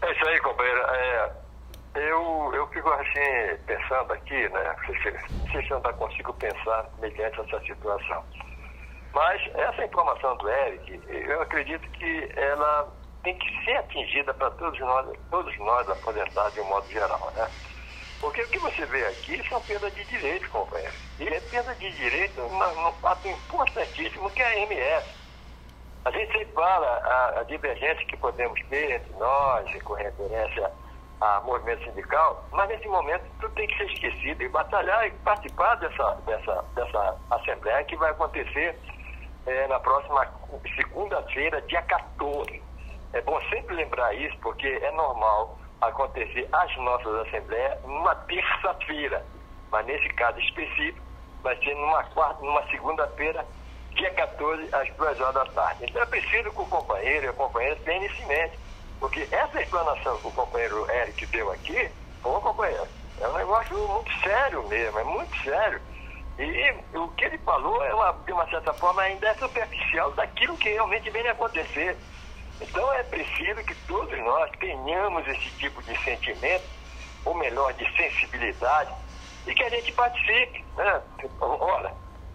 É 0.02 0.12
isso 0.12 0.28
aí, 0.28 0.40
companheiro. 0.40 0.80
É, 0.80 1.32
eu, 1.94 2.50
eu 2.54 2.66
fico 2.68 2.88
assim, 2.88 3.56
pensando 3.66 4.12
aqui, 4.12 4.48
né? 4.48 4.76
Se 5.52 5.70
eu 5.70 5.76
ainda 5.76 5.92
consigo 5.92 6.32
pensar 6.34 6.90
mediante 6.98 7.40
essa 7.40 7.60
situação. 7.60 8.24
Mas 9.12 9.40
essa 9.54 9.84
informação 9.84 10.36
do 10.36 10.48
Eric, 10.48 11.00
eu 11.08 11.42
acredito 11.42 11.88
que 11.92 12.32
ela 12.36 12.92
tem 13.28 13.36
que 13.36 13.64
ser 13.64 13.76
atingida 13.76 14.32
para 14.32 14.50
todos 14.52 14.80
nós, 14.80 15.18
todos 15.30 15.58
nós 15.58 15.90
aposentados 15.90 16.54
de 16.54 16.60
um 16.60 16.64
modo 16.64 16.88
geral, 16.88 17.30
né? 17.36 17.46
Porque 18.20 18.40
o 18.40 18.48
que 18.48 18.58
você 18.58 18.86
vê 18.86 19.06
aqui 19.06 19.46
são 19.48 19.60
perda 19.60 19.90
de 19.90 20.02
direito, 20.04 20.48
companheiro. 20.48 20.94
E 21.20 21.28
é 21.28 21.40
perda 21.40 21.74
de 21.74 21.90
direito 21.90 22.40
num 22.40 22.92
fato 22.92 23.28
importantíssimo 23.28 24.30
que 24.30 24.42
é 24.42 24.46
a 24.46 24.58
MS. 24.60 25.06
A 26.06 26.10
gente 26.10 26.32
sempre 26.32 26.54
fala 26.54 26.86
a, 26.86 27.40
a 27.40 27.42
divergência 27.42 28.06
que 28.06 28.16
podemos 28.16 28.58
ter 28.70 28.92
entre 28.92 29.12
nós, 29.18 29.82
com 29.82 29.92
referência 29.92 30.72
a 31.20 31.40
movimento 31.40 31.84
sindical, 31.84 32.44
mas 32.50 32.68
nesse 32.68 32.88
momento 32.88 33.24
tudo 33.40 33.54
tem 33.54 33.66
que 33.68 33.76
ser 33.76 33.92
esquecido 33.92 34.42
e 34.42 34.48
batalhar 34.48 35.06
e 35.06 35.10
participar 35.10 35.74
dessa, 35.74 36.14
dessa, 36.24 36.64
dessa 36.74 37.16
assembleia 37.30 37.84
que 37.84 37.96
vai 37.96 38.10
acontecer 38.10 38.78
é, 39.44 39.66
na 39.66 39.78
próxima 39.80 40.26
segunda-feira, 40.76 41.60
dia 41.62 41.82
14. 41.82 42.67
É 43.12 43.20
bom 43.22 43.40
sempre 43.48 43.74
lembrar 43.74 44.14
isso, 44.14 44.36
porque 44.38 44.66
é 44.66 44.90
normal 44.92 45.58
acontecer 45.80 46.48
as 46.52 46.76
nossas 46.76 47.26
assembleias 47.26 47.82
numa 47.84 48.14
terça-feira, 48.14 49.24
mas 49.70 49.86
nesse 49.86 50.08
caso 50.10 50.38
específico 50.40 51.00
vai 51.42 51.56
ser 51.58 51.74
numa, 51.74 52.02
quarta, 52.04 52.44
numa 52.44 52.62
segunda-feira, 52.68 53.46
dia 53.94 54.10
14, 54.12 54.74
às 54.74 54.92
duas 54.94 55.20
horas 55.20 55.34
da 55.34 55.46
tarde. 55.46 55.84
Então 55.88 56.02
é 56.02 56.06
preciso 56.06 56.50
que 56.50 56.60
o 56.60 56.66
companheiro 56.66 57.26
e 57.26 57.28
a 57.28 57.32
companheira 57.32 57.76
tenham 57.84 58.04
isso 58.04 58.22
em 58.22 58.26
mente, 58.26 58.58
porque 58.98 59.26
essa 59.30 59.62
explanação 59.62 60.18
que 60.18 60.26
o 60.26 60.32
companheiro 60.32 60.90
Eric 60.90 61.24
deu 61.26 61.50
aqui, 61.52 61.90
pô, 62.22 62.40
companheiro, 62.40 62.86
é 63.20 63.28
um 63.28 63.32
negócio 63.34 63.76
muito 63.88 64.12
sério 64.20 64.66
mesmo, 64.68 64.98
é 64.98 65.04
muito 65.04 65.36
sério. 65.42 65.80
E 66.38 66.96
o 66.96 67.08
que 67.08 67.24
ele 67.24 67.38
falou, 67.38 67.84
é 67.84 67.92
uma, 67.92 68.12
de 68.12 68.32
uma 68.32 68.48
certa 68.48 68.72
forma, 68.74 69.02
ainda 69.02 69.28
é 69.28 69.34
superficial 69.34 70.12
daquilo 70.12 70.56
que 70.56 70.68
realmente 70.68 71.10
vem 71.10 71.26
a 71.26 71.32
acontecer. 71.32 71.96
Então 72.60 72.92
é 72.94 73.02
preciso 73.04 73.62
que 73.64 73.74
todos 73.86 74.18
nós 74.18 74.50
tenhamos 74.58 75.26
esse 75.28 75.50
tipo 75.58 75.82
de 75.82 75.96
sentimento, 76.02 76.64
ou 77.24 77.34
melhor, 77.34 77.72
de 77.74 77.84
sensibilidade, 77.96 78.92
e 79.46 79.54
que 79.54 79.62
a 79.62 79.70
gente 79.70 79.92
participe. 79.92 80.64
Né? 80.76 81.02
Olha, 81.40 81.92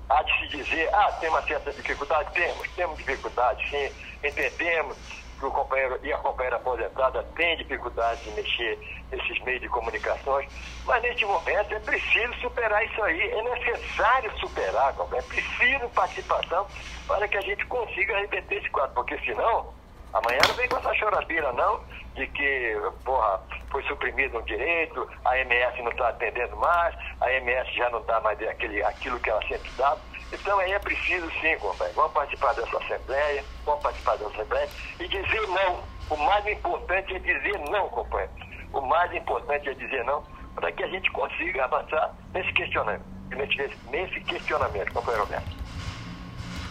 há 0.09 0.23
de 0.23 0.39
se 0.39 0.57
dizer, 0.57 0.89
ah, 0.93 1.12
tem 1.19 1.29
uma 1.29 1.41
certa 1.43 1.71
dificuldade? 1.71 2.31
Temos, 2.33 2.69
temos 2.71 2.97
dificuldade, 2.97 3.69
sim, 3.69 3.91
entendemos 4.23 4.97
que 5.39 5.45
o 5.45 5.51
companheiro 5.51 5.99
e 6.03 6.13
a 6.13 6.17
companheira 6.19 6.55
aposentada 6.55 7.23
têm 7.36 7.57
dificuldade 7.57 8.23
de 8.23 8.31
mexer 8.31 8.79
nesses 9.12 9.43
meios 9.43 9.62
de 9.62 9.67
comunicações, 9.67 10.49
mas 10.86 11.01
neste 11.03 11.25
momento 11.25 11.73
é 11.73 11.79
preciso 11.79 12.33
superar 12.36 12.86
isso 12.86 13.03
aí, 13.03 13.21
é 13.21 13.41
necessário 13.41 14.31
superar, 14.39 14.95
é 15.12 15.21
preciso 15.21 15.89
participação 15.89 16.65
para 17.07 17.27
que 17.27 17.38
a 17.38 17.41
gente 17.41 17.65
consiga 17.65 18.19
repetir 18.19 18.59
esse 18.59 18.69
quadro, 18.69 18.95
porque 18.95 19.17
senão, 19.19 19.73
amanhã 20.13 20.39
não 20.47 20.56
vem 20.56 20.67
com 20.67 20.78
essa 20.78 20.93
choradeira 20.95 21.52
não, 21.54 21.82
de 22.15 22.28
que, 22.28 22.78
porra, 23.04 23.41
foi 23.71 23.84
suprimido 23.84 24.38
um 24.38 24.41
direito, 24.43 25.10
a 25.26 25.38
MS 25.39 25.82
não 25.82 25.91
está 25.91 26.10
atendendo 26.10 26.56
mais, 26.58 26.95
a 27.21 27.32
MS 27.32 27.71
já 27.73 27.89
não 27.89 28.04
dá 28.04 28.19
mais 28.21 28.41
aquele, 28.47 28.84
aquilo 28.84 29.19
que 29.19 29.30
ela 29.30 29.41
sempre 29.47 29.69
dava. 29.78 29.99
Então 30.32 30.60
aí 30.60 30.71
é 30.71 30.80
preciso 30.80 31.30
sim, 31.41 31.58
companheiro, 31.58 31.95
vamos 31.95 32.13
participar 32.13 32.54
dessa 32.54 32.78
Assembleia, 32.78 33.43
vamos 33.65 33.84
participar 33.84 34.17
dessa 34.17 34.32
Assembleia 34.32 34.69
e 34.99 35.08
dizer 35.08 35.47
não. 35.47 35.84
O 36.10 36.17
mais 36.17 36.45
importante 36.47 37.15
é 37.15 37.19
dizer 37.19 37.58
não, 37.69 37.89
companheiro. 37.89 38.32
O 38.73 38.82
mais 38.82 39.13
importante 39.13 39.69
é 39.69 39.73
dizer 39.73 40.04
não 40.04 40.23
para 40.56 40.71
que 40.71 40.84
a 40.84 40.88
gente 40.88 41.10
consiga 41.12 41.65
avançar 41.65 42.13
nesse 42.34 42.52
questionamento, 42.54 43.04
nesse, 43.30 43.78
nesse 43.89 44.19
questionamento, 44.21 44.91
companheiro 44.91 45.26
Roberto. 45.26 45.63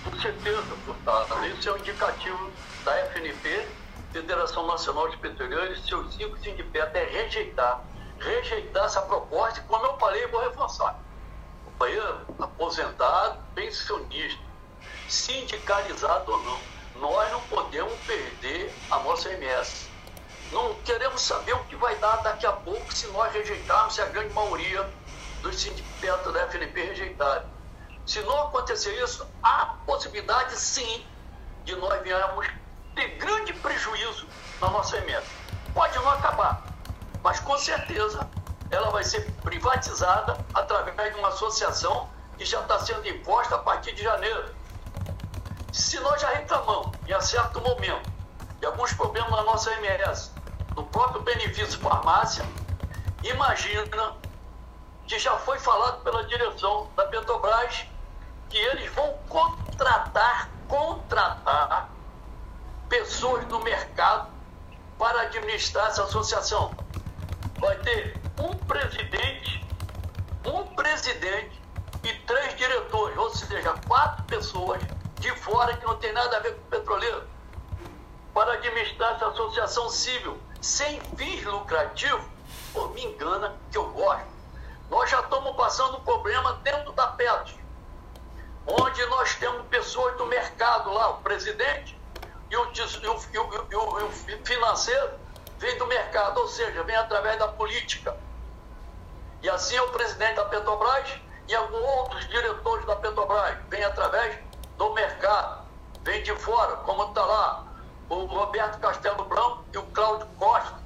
Com 0.04 0.16
certeza, 0.18 0.62
deputado. 0.62 1.46
Isso 1.46 1.68
é 1.68 1.72
um 1.72 1.76
indicativo 1.76 2.52
da 2.84 2.96
FNP 3.06 3.68
Federação 4.12 4.66
Nacional 4.66 5.08
de 5.08 5.16
Petroleiros, 5.16 5.86
seus 5.86 6.14
cinco 6.14 6.36
sindicatos, 6.38 6.94
é 6.94 7.04
rejeitar, 7.04 7.82
rejeitar 8.18 8.84
essa 8.84 9.02
proposta, 9.02 9.60
e 9.60 9.62
como 9.64 9.86
eu 9.86 9.96
falei, 9.98 10.26
vou 10.26 10.42
reforçar. 10.42 10.98
Companheiro, 11.64 12.20
aposentado, 12.38 13.38
pensionista, 13.54 14.42
sindicalizado 15.08 16.30
ou 16.30 16.42
não, 16.42 16.58
nós 16.96 17.32
não 17.32 17.40
podemos 17.42 17.94
perder 18.00 18.72
a 18.90 18.98
nossa 18.98 19.32
MS. 19.32 19.88
Não 20.50 20.74
queremos 20.84 21.22
saber 21.22 21.54
o 21.54 21.64
que 21.64 21.76
vai 21.76 21.96
dar 21.96 22.16
daqui 22.16 22.44
a 22.44 22.52
pouco 22.52 22.92
se 22.92 23.06
nós 23.08 23.32
rejeitarmos, 23.32 23.94
se 23.94 24.02
a 24.02 24.06
grande 24.06 24.34
maioria 24.34 24.88
dos 25.40 25.58
sindicatos 25.58 26.32
da 26.34 26.46
FNP 26.48 26.84
rejeitarem. 26.84 27.46
Se 28.04 28.20
não 28.22 28.48
acontecer 28.48 28.92
isso, 29.02 29.26
há 29.42 29.76
possibilidade 29.86 30.54
sim 30.56 31.06
de 31.64 31.74
nós 31.76 32.02
virmos 32.02 32.46
ter 32.94 33.08
grande 33.16 33.52
prejuízo 33.54 34.26
na 34.60 34.70
nossa 34.70 34.96
emenda. 34.96 35.24
Pode 35.74 35.96
não 35.98 36.08
acabar, 36.10 36.62
mas 37.22 37.40
com 37.40 37.56
certeza 37.56 38.28
ela 38.70 38.90
vai 38.90 39.04
ser 39.04 39.30
privatizada 39.42 40.36
através 40.54 41.12
de 41.12 41.18
uma 41.18 41.28
associação 41.28 42.08
que 42.38 42.44
já 42.44 42.60
está 42.60 42.78
sendo 42.78 43.06
imposta 43.06 43.56
a 43.56 43.58
partir 43.58 43.94
de 43.94 44.02
janeiro. 44.02 44.54
Se 45.72 45.98
nós 46.00 46.20
já 46.20 46.28
reclamamos 46.30 46.92
em 47.06 47.20
certo 47.20 47.60
momento 47.60 48.10
de 48.60 48.66
alguns 48.66 48.92
problemas 48.92 49.30
na 49.30 49.42
nossa 49.44 49.72
MS, 49.74 50.30
no 50.74 50.84
próprio 50.84 51.22
benefício 51.22 51.78
farmácia, 51.80 52.44
imagina 53.22 54.16
que 55.06 55.18
já 55.18 55.36
foi 55.38 55.58
falado 55.58 56.02
pela 56.02 56.24
direção 56.24 56.90
da 56.96 57.04
Petrobras 57.06 57.84
que 58.48 58.56
eles 58.56 58.90
vão 58.94 59.12
contratar, 59.28 60.48
contratar 60.68 61.91
pessoas 62.92 63.42
do 63.46 63.58
mercado 63.60 64.30
para 64.98 65.22
administrar 65.22 65.86
essa 65.86 66.04
associação. 66.04 66.74
Vai 67.58 67.74
ter 67.78 68.20
um 68.38 68.54
presidente, 68.54 69.66
um 70.44 70.62
presidente 70.74 71.58
e 72.04 72.12
três 72.26 72.54
diretores, 72.54 73.16
ou 73.16 73.30
seja, 73.30 73.72
quatro 73.88 74.22
pessoas 74.24 74.82
de 75.18 75.30
fora 75.36 75.74
que 75.74 75.86
não 75.86 75.96
tem 75.96 76.12
nada 76.12 76.36
a 76.36 76.40
ver 76.40 76.54
com 76.54 76.60
o 76.60 76.64
petroleiro, 76.64 77.22
para 78.34 78.52
administrar 78.52 79.14
essa 79.14 79.28
associação 79.28 79.88
civil 79.88 80.38
sem 80.60 81.00
fins 81.16 81.42
lucrativos. 81.44 82.26
Pô, 82.74 82.88
me 82.88 83.06
engana 83.06 83.56
que 83.70 83.78
eu 83.78 83.88
gosto. 83.88 84.26
Nós 84.90 85.08
já 85.08 85.20
estamos 85.20 85.56
passando 85.56 85.96
um 85.96 86.00
problema 86.02 86.60
dentro 86.62 86.92
da 86.92 87.06
Petros, 87.06 87.54
onde 88.66 89.06
nós 89.06 89.34
temos 89.36 89.66
pessoas 89.68 90.14
do 90.18 90.26
mercado 90.26 90.92
lá, 90.92 91.08
o 91.08 91.22
presidente, 91.22 92.01
e 92.52 92.56
o, 92.56 92.70
e 93.02 93.08
o, 93.08 93.66
e 93.70 93.76
o, 93.76 94.06
o 94.06 94.10
financeiro 94.44 95.10
vem 95.58 95.78
do 95.78 95.86
mercado, 95.86 96.38
ou 96.38 96.48
seja, 96.48 96.82
vem 96.82 96.94
através 96.94 97.38
da 97.38 97.48
política. 97.48 98.14
E 99.42 99.48
assim 99.48 99.74
é 99.74 99.82
o 99.82 99.88
presidente 99.88 100.34
da 100.34 100.44
Petrobras 100.44 101.08
e 101.48 101.54
alguns 101.54 101.80
outros 101.80 102.28
diretores 102.28 102.84
da 102.84 102.94
Petrobras, 102.96 103.56
vem 103.70 103.82
através 103.82 104.38
do 104.76 104.92
mercado, 104.92 105.66
vem 106.02 106.22
de 106.22 106.34
fora, 106.36 106.76
como 106.76 107.04
está 107.04 107.24
lá 107.24 107.66
o 108.10 108.26
Roberto 108.26 108.78
Castelo 108.80 109.24
Branco 109.24 109.64
e 109.72 109.78
o 109.78 109.82
Cláudio 109.84 110.26
Costa, 110.38 110.78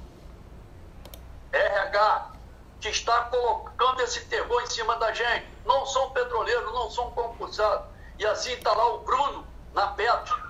RH, 1.51 2.31
que 2.79 2.87
está 2.87 3.23
colocando 3.23 4.01
esse 4.03 4.23
terror 4.27 4.61
em 4.61 4.67
cima 4.67 4.95
da 4.95 5.11
gente. 5.11 5.47
Não 5.65 5.85
são 5.85 6.11
petroleiros, 6.11 6.73
não 6.73 6.89
são 6.89 7.11
concursados. 7.11 7.85
E 8.17 8.25
assim 8.25 8.53
está 8.53 8.71
lá 8.73 8.93
o 8.93 8.99
Bruno 8.99 9.45
na 9.73 9.87
Petro, 9.87 10.46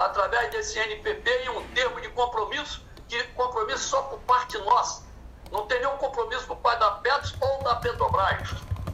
através 0.00 0.50
desse 0.50 0.78
NPP 0.78 1.44
e 1.44 1.50
um 1.50 1.62
termo 1.74 2.00
de 2.00 2.08
compromisso, 2.08 2.82
que 3.06 3.22
compromisso 3.34 3.88
só 3.88 4.02
por 4.02 4.18
parte 4.20 4.56
nossa. 4.58 5.04
Não 5.52 5.66
tem 5.66 5.78
nenhum 5.78 5.96
compromisso 5.98 6.46
por 6.46 6.56
parte 6.56 6.80
da 6.80 6.92
Petros 6.92 7.34
ou 7.40 7.62
da 7.62 7.76
Petrobras. 7.76 8.48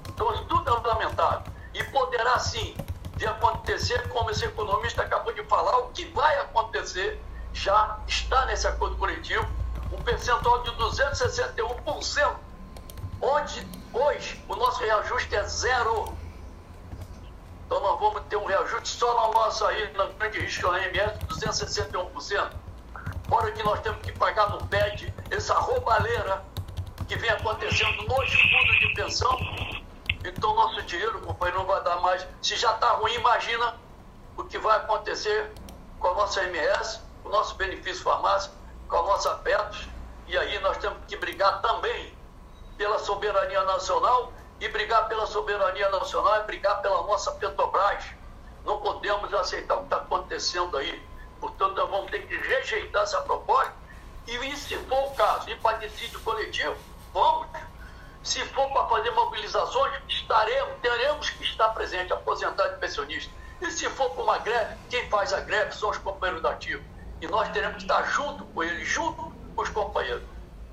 Então, 0.08 0.44
tudo 0.46 0.68
é 0.68 0.88
lamentável. 0.88 1.42
E 1.72 1.84
poderá 1.84 2.38
sim 2.38 2.76
de 3.16 3.26
acontecer, 3.26 4.08
como 4.08 4.30
esse 4.30 4.44
economista 4.44 5.02
acabou 5.02 5.32
de 5.32 5.44
falar, 5.44 5.78
o 5.78 5.88
que 5.90 6.06
vai 6.06 6.38
acontecer 6.40 7.20
já 7.52 7.98
está 8.06 8.44
nesse 8.46 8.66
acordo 8.66 8.96
coletivo, 8.96 9.46
um 9.92 10.02
percentual 10.02 10.62
de 10.62 10.70
261%, 10.72 12.36
onde 13.20 13.66
hoje 13.92 14.44
o 14.48 14.56
nosso 14.56 14.80
reajuste 14.80 15.34
é 15.36 15.44
zero. 15.44 16.12
Então 17.66 17.80
nós 17.80 17.98
vamos 17.98 18.22
ter 18.28 18.36
um 18.36 18.44
reajuste 18.44 18.88
só 18.88 19.12
na 19.14 19.32
nossa 19.32 19.66
na 19.94 20.06
grande 20.06 20.38
risco 20.38 20.70
na 20.70 20.86
MS, 20.86 21.18
de 21.18 21.26
261%. 21.26 22.50
Fora 23.28 23.50
que 23.50 23.62
nós 23.64 23.80
temos 23.80 24.00
que 24.02 24.12
pagar 24.12 24.50
no 24.50 24.64
PED 24.68 25.12
essa 25.32 25.54
roubalheira 25.54 26.44
que 27.08 27.16
vem 27.16 27.28
acontecendo 27.28 28.04
nos 28.04 28.32
fundos 28.32 28.78
de 28.80 28.94
pensão. 28.94 29.36
Então 30.24 30.54
nosso 30.54 30.80
dinheiro, 30.82 31.20
companheiro, 31.22 31.58
não 31.58 31.66
vai 31.66 31.82
dar 31.82 32.00
mais. 32.00 32.24
Se 32.40 32.56
já 32.56 32.72
está 32.72 32.92
ruim, 32.92 33.14
imagina 33.14 33.74
o 34.36 34.44
que 34.44 34.58
vai 34.58 34.76
acontecer 34.76 35.50
com 35.98 36.08
a 36.08 36.14
nossa 36.14 36.44
MS, 36.44 37.00
o 37.24 37.28
nosso 37.30 37.56
benefício 37.56 38.04
farmácia, 38.04 38.52
com 38.88 38.96
a 38.96 39.02
nossa 39.02 39.34
PETOS. 39.38 39.88
E 40.28 40.38
aí 40.38 40.58
nós 40.60 40.76
temos 40.76 40.98
que 41.08 41.16
brigar 41.16 41.60
também 41.62 42.14
pela 42.76 43.00
soberania 43.00 43.64
nacional 43.64 44.32
e 44.60 44.68
brigar 44.68 45.06
pela 45.08 45.26
soberania 45.26 45.88
nacional 45.90 46.36
é 46.36 46.42
brigar 46.44 46.80
pela 46.80 47.02
nossa 47.02 47.32
Petrobras. 47.32 48.04
Não 48.64 48.80
podemos 48.80 49.32
aceitar 49.34 49.74
o 49.74 49.78
que 49.78 49.84
está 49.84 49.96
acontecendo 49.96 50.76
aí. 50.76 51.02
Portanto, 51.40 51.76
nós 51.76 51.90
vamos 51.90 52.10
ter 52.10 52.26
que 52.26 52.36
rejeitar 52.36 53.02
essa 53.02 53.20
proposta. 53.20 53.72
E 54.26 54.56
se 54.56 54.76
for 54.76 55.04
o 55.04 55.10
caso 55.10 55.46
de 55.46 55.54
patrocínio 55.56 56.20
coletivo, 56.20 56.76
vamos. 57.12 57.46
Se 58.22 58.44
for 58.46 58.68
para 58.72 58.88
fazer 58.88 59.10
mobilizações, 59.12 60.02
estaremos, 60.08 60.80
teremos 60.80 61.30
que 61.30 61.44
estar 61.44 61.68
presente, 61.68 62.12
aposentado 62.12 62.74
e 62.74 62.78
pensionista. 62.78 63.32
E 63.60 63.70
se 63.70 63.88
for 63.90 64.10
para 64.10 64.22
uma 64.22 64.38
greve, 64.38 64.76
quem 64.90 65.08
faz 65.08 65.32
a 65.32 65.40
greve 65.40 65.72
são 65.72 65.90
os 65.90 65.98
companheiros 65.98 66.42
da 66.42 66.50
ativa. 66.50 66.82
E 67.20 67.28
nós 67.28 67.48
teremos 67.50 67.76
que 67.76 67.82
estar 67.82 68.02
junto 68.10 68.44
com 68.46 68.64
eles, 68.64 68.88
junto 68.88 69.32
com 69.54 69.62
os 69.62 69.68
companheiros. 69.68 70.24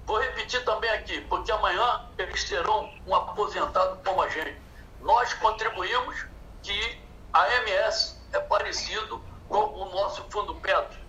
Vou 0.06 0.20
repetir 0.20 0.64
também 0.66 0.90
aqui, 0.92 1.22
porque 1.22 1.52
amanhã 1.52 2.06
eles 2.18 2.44
serão 2.44 2.94
um 3.08 3.16
aposentado 3.16 3.98
como 4.04 4.22
a 4.22 4.30
gente. 4.30 4.62
Nós 5.02 5.34
contribuímos 5.36 6.26
que 6.62 7.02
a 7.32 7.48
MS 7.62 8.18
é 8.34 8.40
parecido 8.40 9.24
com 9.48 9.60
o 9.60 9.90
nosso 9.92 10.24
fundo 10.30 10.56
Petro. 10.56 11.00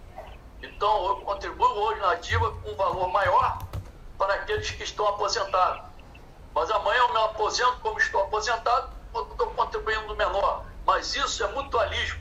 Então, 0.63 1.07
eu 1.07 1.17
contribuo 1.17 1.67
hoje 1.67 2.01
na 2.01 2.13
ativa 2.13 2.51
com 2.51 2.71
um 2.71 2.77
valor 2.77 3.09
maior 3.09 3.59
para 4.17 4.35
aqueles 4.35 4.71
que 4.71 4.85
estão 4.85 5.07
aposentados. 5.09 5.83
Mas 6.55 6.71
amanhã 6.71 6.99
eu 7.01 7.13
me 7.13 7.19
aposento 7.19 7.77
como 7.83 7.99
estou 7.99 8.23
aposentado, 8.23 8.91
estou 9.09 9.49
contribuindo 9.51 10.15
menor. 10.15 10.65
Mas 10.87 11.15
isso 11.15 11.43
é 11.43 11.49
mutualismo. 11.49 12.21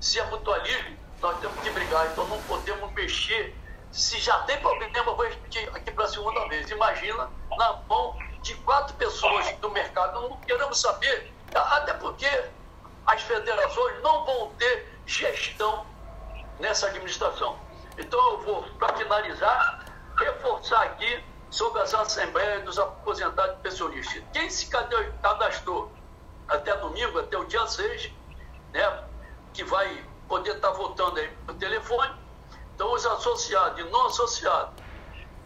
Se 0.00 0.20
é 0.20 0.24
mutualismo, 0.26 0.96
nós 1.20 1.38
temos 1.40 1.58
que 1.60 1.70
brigar. 1.70 2.06
Então, 2.12 2.26
não 2.28 2.40
podemos 2.42 2.92
mexer 2.92 3.56
se 3.92 4.18
já 4.18 4.38
tem 4.40 4.58
problema, 4.60 4.96
eu 4.96 5.04
vou 5.04 5.26
repetir 5.26 5.68
aqui 5.68 5.90
para 5.90 6.04
a 6.04 6.08
segunda 6.08 6.48
vez. 6.48 6.70
Imagina 6.70 7.28
na 7.58 7.72
mão 7.88 8.18
de 8.40 8.54
quatro 8.56 8.94
pessoas 8.96 9.52
do 9.58 9.70
mercado. 9.70 10.20
Não 10.20 10.36
queremos 10.38 10.80
saber 10.80 11.32
Até 11.54 11.92
porque 11.94 12.28
as 13.06 13.20
federações 13.22 14.02
não 14.02 14.24
vão 14.24 14.54
ter 14.54 14.88
gestão 15.06 15.86
nessa 16.58 16.86
administração. 16.86 17.58
Então 17.98 18.18
eu 18.30 18.40
vou, 18.42 18.62
para 18.78 18.96
finalizar, 18.96 19.84
reforçar 20.16 20.82
aqui 20.82 21.22
sobre 21.50 21.82
as 21.82 21.92
assembleias 21.92 22.64
dos 22.64 22.78
aposentados 22.78 23.56
pensionistas. 23.60 24.22
Quem 24.32 24.48
se 24.48 24.68
cadastrou 24.68 25.92
até 26.48 26.74
domingo, 26.76 27.18
até 27.18 27.36
o 27.36 27.44
dia 27.44 27.66
6, 27.66 28.10
né, 28.72 29.04
que 29.52 29.62
vai 29.64 30.02
poder 30.26 30.56
estar 30.56 30.70
votando 30.70 31.20
aí 31.20 31.28
por 31.44 31.54
telefone, 31.56 32.21
então 32.82 32.94
os 32.94 33.06
associados 33.06 33.78
e 33.78 33.84
não 33.90 34.06
associados 34.08 34.74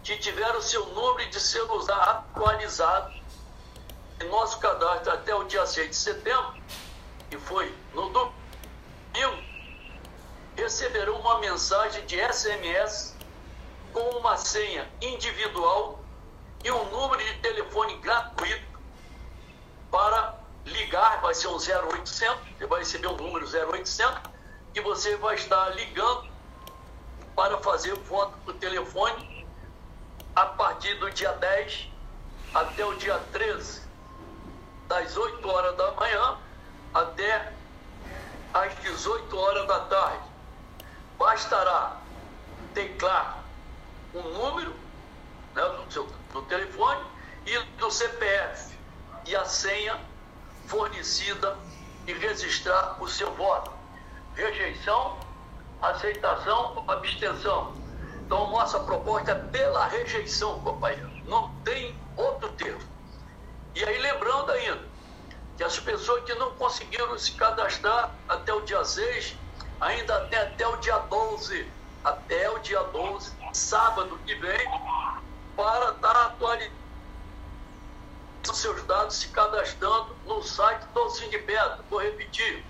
que 0.02 0.16
tiveram 0.16 0.58
seu 0.62 0.86
número 0.86 1.28
de 1.28 1.38
celular 1.38 2.24
atualizado 2.34 3.12
em 4.22 4.28
nosso 4.30 4.58
cadastro 4.58 5.12
até 5.12 5.34
o 5.34 5.44
dia 5.44 5.66
6 5.66 5.90
de 5.90 5.96
setembro, 5.96 6.54
que 7.28 7.36
foi 7.36 7.74
no 7.92 8.08
domingo, 8.08 9.42
receberão 10.56 11.20
uma 11.20 11.38
mensagem 11.38 12.06
de 12.06 12.16
SMS 12.16 13.14
com 13.92 14.00
uma 14.16 14.38
senha 14.38 14.90
individual 15.02 16.00
e 16.64 16.70
um 16.70 16.84
número 16.90 17.22
de 17.22 17.34
telefone 17.40 17.98
gratuito 17.98 18.64
para 19.90 20.38
ligar, 20.64 21.20
vai 21.20 21.34
ser 21.34 21.48
um 21.48 21.56
0800, 21.56 22.38
você 22.56 22.66
vai 22.66 22.78
receber 22.78 23.08
um 23.08 23.16
número 23.16 23.46
0800 23.46 24.22
e 24.74 24.80
você 24.80 25.16
vai 25.16 25.34
estar 25.34 25.68
ligando 25.74 26.35
para 27.36 27.58
fazer 27.58 27.94
voto 27.94 28.34
por 28.44 28.54
telefone 28.54 29.46
a 30.34 30.46
partir 30.46 30.94
do 30.94 31.10
dia 31.10 31.32
10 31.32 31.88
até 32.54 32.84
o 32.84 32.94
dia 32.94 33.18
13, 33.32 33.82
das 34.88 35.14
8 35.16 35.46
horas 35.46 35.76
da 35.76 35.92
manhã 35.92 36.38
até 36.94 37.52
às 38.54 38.74
18 38.80 39.36
horas 39.36 39.68
da 39.68 39.80
tarde. 39.80 40.24
Bastará 41.18 41.98
teclar 42.72 43.44
um 44.14 44.22
número 44.22 44.74
né, 45.54 45.62
do, 45.62 45.92
seu, 45.92 46.06
do 46.32 46.42
telefone 46.42 47.04
e 47.44 47.58
do 47.78 47.90
CPF 47.90 48.74
e 49.26 49.36
a 49.36 49.44
senha 49.44 50.00
fornecida 50.66 51.58
e 52.06 52.14
registrar 52.14 52.96
o 53.02 53.08
seu 53.08 53.30
voto. 53.34 53.70
Rejeição, 54.34 55.18
aceitação, 55.82 56.84
abstenção 56.88 57.76
então, 58.26 58.50
nossa 58.50 58.80
proposta 58.80 59.30
é 59.30 59.34
pela 59.36 59.86
rejeição, 59.86 60.58
companheiro. 60.60 61.08
Não 61.26 61.48
tem 61.62 61.96
outro 62.16 62.48
termo. 62.52 62.80
E 63.72 63.84
aí, 63.84 63.98
lembrando 63.98 64.50
ainda, 64.50 64.82
que 65.56 65.62
as 65.62 65.78
pessoas 65.78 66.24
que 66.24 66.34
não 66.34 66.50
conseguiram 66.56 67.16
se 67.16 67.30
cadastrar 67.32 68.10
até 68.28 68.52
o 68.52 68.62
dia 68.62 68.84
6, 68.84 69.36
ainda 69.80 70.26
tem 70.26 70.40
até 70.40 70.66
o 70.66 70.76
dia 70.78 70.98
12, 70.98 71.70
até 72.02 72.50
o 72.50 72.58
dia 72.58 72.82
12, 72.82 73.32
sábado 73.52 74.18
que 74.26 74.34
vem, 74.34 74.68
para 75.54 75.90
estar 75.90 76.16
atualizando 76.26 76.74
seus 78.52 78.82
dados, 78.84 79.16
se 79.16 79.28
cadastrando 79.28 80.16
no 80.26 80.42
site 80.42 80.84
do 80.94 81.10
Sindipetro. 81.10 81.84
Vou 81.88 82.00
repetir, 82.00 82.64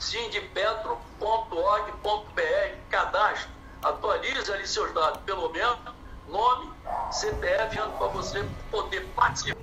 sindipetro.org.br, 0.00 1.43
CPF, 7.24 7.76
para 7.76 8.06
você 8.08 8.44
poder 8.70 9.00
participar 9.16 9.58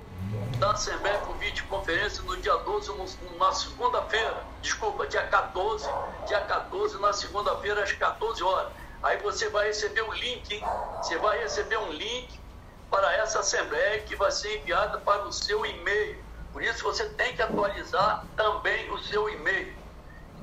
da 0.58 0.72
Assembleia 0.72 1.18
por 1.18 1.36
videoconferência 1.36 2.20
no 2.24 2.36
dia 2.38 2.56
12, 2.56 2.92
na 3.38 3.52
segunda-feira, 3.52 4.42
desculpa, 4.60 5.06
dia 5.06 5.22
14, 5.28 5.88
dia 6.26 6.40
14, 6.40 7.00
na 7.00 7.12
segunda-feira, 7.12 7.84
às 7.84 7.92
14 7.92 8.42
horas. 8.42 8.72
Aí 9.00 9.16
você 9.18 9.48
vai 9.48 9.68
receber 9.68 10.02
um 10.02 10.12
link, 10.12 10.52
hein? 10.52 10.64
Você 10.96 11.16
vai 11.18 11.38
receber 11.38 11.76
um 11.78 11.92
link 11.92 12.28
para 12.90 13.12
essa 13.16 13.40
Assembleia 13.40 14.00
que 14.00 14.16
vai 14.16 14.32
ser 14.32 14.58
enviada 14.58 14.98
para 14.98 15.24
o 15.24 15.32
seu 15.32 15.64
e-mail. 15.64 16.18
Por 16.52 16.62
isso 16.62 16.82
você 16.82 17.08
tem 17.10 17.34
que 17.36 17.42
atualizar 17.42 18.24
também 18.36 18.90
o 18.90 18.98
seu 18.98 19.28
e-mail. 19.28 19.72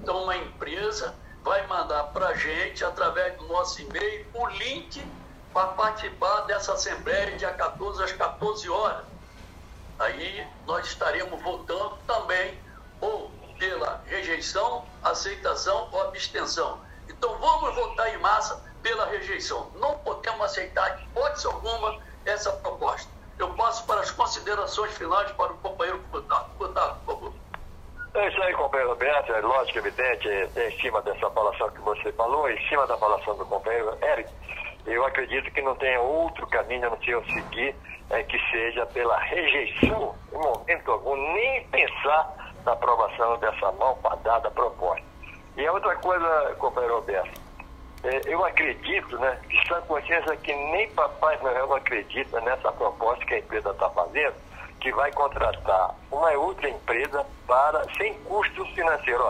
Então, 0.02 0.24
uma 0.24 0.38
empresa 0.38 1.14
vai 1.44 1.68
mandar 1.68 2.04
para 2.06 2.30
a 2.30 2.34
gente, 2.34 2.84
através 2.86 3.38
do 3.38 3.46
nosso 3.48 3.82
e-mail, 3.82 4.26
o 4.34 4.48
link 4.48 5.02
para 5.54 5.68
participar 5.70 6.42
dessa 6.42 6.74
Assembleia 6.74 7.38
dia 7.38 7.54
14 7.54 8.04
às 8.04 8.12
14 8.14 8.70
horas. 8.70 9.06
Aí 9.98 10.48
nós 10.66 10.88
estaremos 10.88 11.42
votando 11.42 11.98
também 12.08 12.58
ou 13.02 13.32
pela 13.58 14.02
rejeição, 14.06 14.86
aceitação 15.04 15.90
ou 15.92 16.02
abstenção. 16.04 16.80
Então 17.10 17.38
vamos 17.38 17.76
votar 17.76 18.14
em 18.14 18.18
massa 18.18 18.64
pela 18.82 19.06
rejeição. 19.06 19.70
Não 19.76 19.98
podemos 20.00 20.42
aceitar, 20.46 20.96
de 20.96 21.04
hipótese 21.04 21.46
alguma, 21.48 22.00
essa 22.26 22.52
proposta. 22.54 23.10
Eu 23.38 23.54
passo 23.56 23.86
para 23.86 24.02
as 24.02 24.12
considerações 24.12 24.98
finais 24.98 25.32
para 25.32 25.52
o 25.52 25.58
companheiro 25.58 26.00
deputado. 26.00 26.50
Deputado, 26.52 27.00
por 27.06 27.16
favor. 27.16 27.34
É 28.14 28.28
isso 28.28 28.42
aí, 28.42 28.54
companheiro 28.54 28.92
Roberto, 28.92 29.32
é 29.32 29.40
lógico, 29.42 29.78
evidente, 29.78 30.28
é, 30.28 30.70
em 30.70 30.82
cima 30.82 31.02
dessa 31.02 31.30
falação 31.30 31.70
que 31.70 31.80
você 31.80 32.12
falou, 32.14 32.50
em 32.50 32.68
cima 32.68 32.88
da 32.88 32.98
falação 32.98 33.38
do 33.38 33.46
companheiro 33.46 33.96
Eric, 34.02 34.30
eu 34.86 35.06
acredito 35.06 35.52
que 35.52 35.62
não 35.62 35.76
tem 35.76 35.98
outro 35.98 36.48
caminho 36.48 36.88
a 36.88 36.90
não 36.92 36.98
ser 37.00 37.12
eu 37.12 37.24
seguir 37.26 37.76
é, 38.10 38.24
que 38.24 38.40
seja 38.50 38.86
pela 38.88 39.20
rejeição, 39.20 40.16
em 40.34 40.38
momento 40.38 40.92
algum, 40.92 41.16
nem 41.34 41.64
pensar 41.68 42.54
na 42.66 42.72
aprovação 42.74 43.38
dessa 43.38 43.72
malpadada 43.74 44.50
proposta. 44.52 45.04
E 45.56 45.66
a 45.66 45.74
outra 45.74 45.96
coisa, 45.98 46.56
companheiro 46.58 46.96
Roberto, 46.96 47.42
é, 48.04 48.22
eu 48.26 48.44
acredito, 48.46 49.18
né, 49.20 49.38
de 49.48 49.68
sã 49.68 49.82
consciência 49.82 50.36
que 50.38 50.54
nem 50.54 50.90
Papai 50.92 51.38
Noel 51.42 51.74
acredita 51.74 52.40
nessa 52.42 52.72
proposta 52.72 53.26
que 53.26 53.36
a 53.36 53.40
empresa 53.40 53.72
está 53.72 53.90
fazendo, 53.90 54.36
que 54.80 54.92
vai 54.94 55.12
contratar 55.12 55.96
uma 56.10 56.32
outra 56.32 56.70
empresa 56.70 57.26
para 57.46 57.84
sem 57.98 58.14
custo 58.24 58.66
financeiro. 58.68 59.24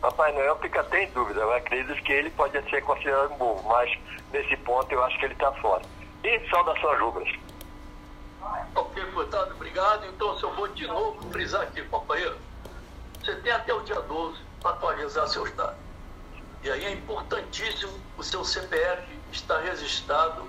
Papai 0.00 0.32
Noel 0.32 0.56
fica 0.58 0.80
até 0.80 1.04
em 1.04 1.10
dúvida, 1.10 1.40
eu 1.40 1.52
acredito 1.52 2.00
que 2.02 2.12
ele 2.12 2.30
pode 2.30 2.52
ser 2.70 2.82
considerado 2.82 3.32
um 3.32 3.36
burro, 3.36 3.68
mas 3.68 3.98
nesse 4.32 4.56
ponto 4.58 4.90
eu 4.92 5.02
acho 5.04 5.18
que 5.18 5.24
ele 5.24 5.34
está 5.34 5.52
fora. 5.54 5.82
E 6.22 6.48
saudações 6.48 7.00
rubras. 7.00 7.28
Ok, 8.74 9.04
deputado, 9.04 9.52
obrigado. 9.52 10.06
Então, 10.06 10.38
se 10.38 10.44
eu 10.44 10.54
vou 10.54 10.68
de 10.68 10.86
novo 10.86 11.20
frisar 11.30 11.62
aqui, 11.62 11.82
companheiro, 11.82 12.36
você 13.20 13.34
tem 13.36 13.52
até 13.52 13.74
o 13.74 13.80
dia 13.80 14.00
12 14.00 14.40
para 14.60 14.70
atualizar 14.70 15.26
seus 15.28 15.50
dados. 15.52 15.76
E 16.62 16.70
aí 16.70 16.84
é 16.84 16.92
importantíssimo 16.92 17.92
o 18.16 18.22
seu 18.22 18.44
CPF 18.44 19.02
estar 19.32 19.60
registrado 19.60 20.46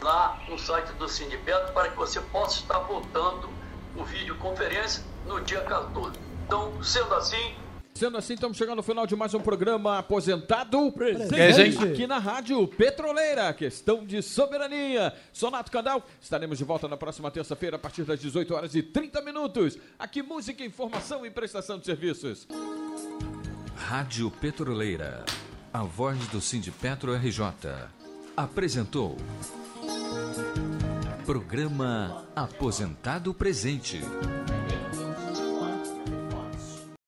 lá 0.00 0.38
no 0.48 0.58
site 0.58 0.92
do 0.94 1.08
Sindicato 1.08 1.72
para 1.72 1.88
que 1.88 1.96
você 1.96 2.20
possa 2.20 2.60
estar 2.60 2.78
votando 2.78 3.48
o 3.96 4.04
videoconferência 4.04 5.04
no 5.26 5.40
dia 5.40 5.60
14. 5.62 6.18
Então, 6.46 6.82
sendo 6.82 7.14
assim, 7.14 7.54
Sendo 8.02 8.18
assim, 8.18 8.34
estamos 8.34 8.56
chegando 8.56 8.78
ao 8.78 8.82
final 8.82 9.06
de 9.06 9.14
mais 9.14 9.32
um 9.32 9.38
programa 9.38 9.98
Aposentado 9.98 10.90
Presente 10.90 11.84
aqui 11.84 12.04
na 12.04 12.18
Rádio 12.18 12.66
Petroleira. 12.66 13.54
Questão 13.54 14.04
de 14.04 14.20
soberania. 14.20 15.14
Sonato 15.32 15.70
Candal, 15.70 16.04
estaremos 16.20 16.58
de 16.58 16.64
volta 16.64 16.88
na 16.88 16.96
próxima 16.96 17.30
terça-feira 17.30 17.76
a 17.76 17.78
partir 17.78 18.02
das 18.02 18.18
18 18.18 18.54
horas 18.54 18.74
e 18.74 18.82
30 18.82 19.22
minutos. 19.22 19.78
Aqui 19.96 20.20
música, 20.20 20.64
informação 20.64 21.24
e 21.24 21.30
prestação 21.30 21.78
de 21.78 21.86
serviços. 21.86 22.48
Rádio 23.76 24.32
Petroleira. 24.32 25.24
A 25.72 25.84
voz 25.84 26.26
do 26.26 26.40
Sindipetro 26.40 27.14
RJ. 27.14 27.44
Apresentou. 28.36 29.16
Programa 31.24 32.26
Aposentado 32.34 33.32
Presente. 33.32 34.00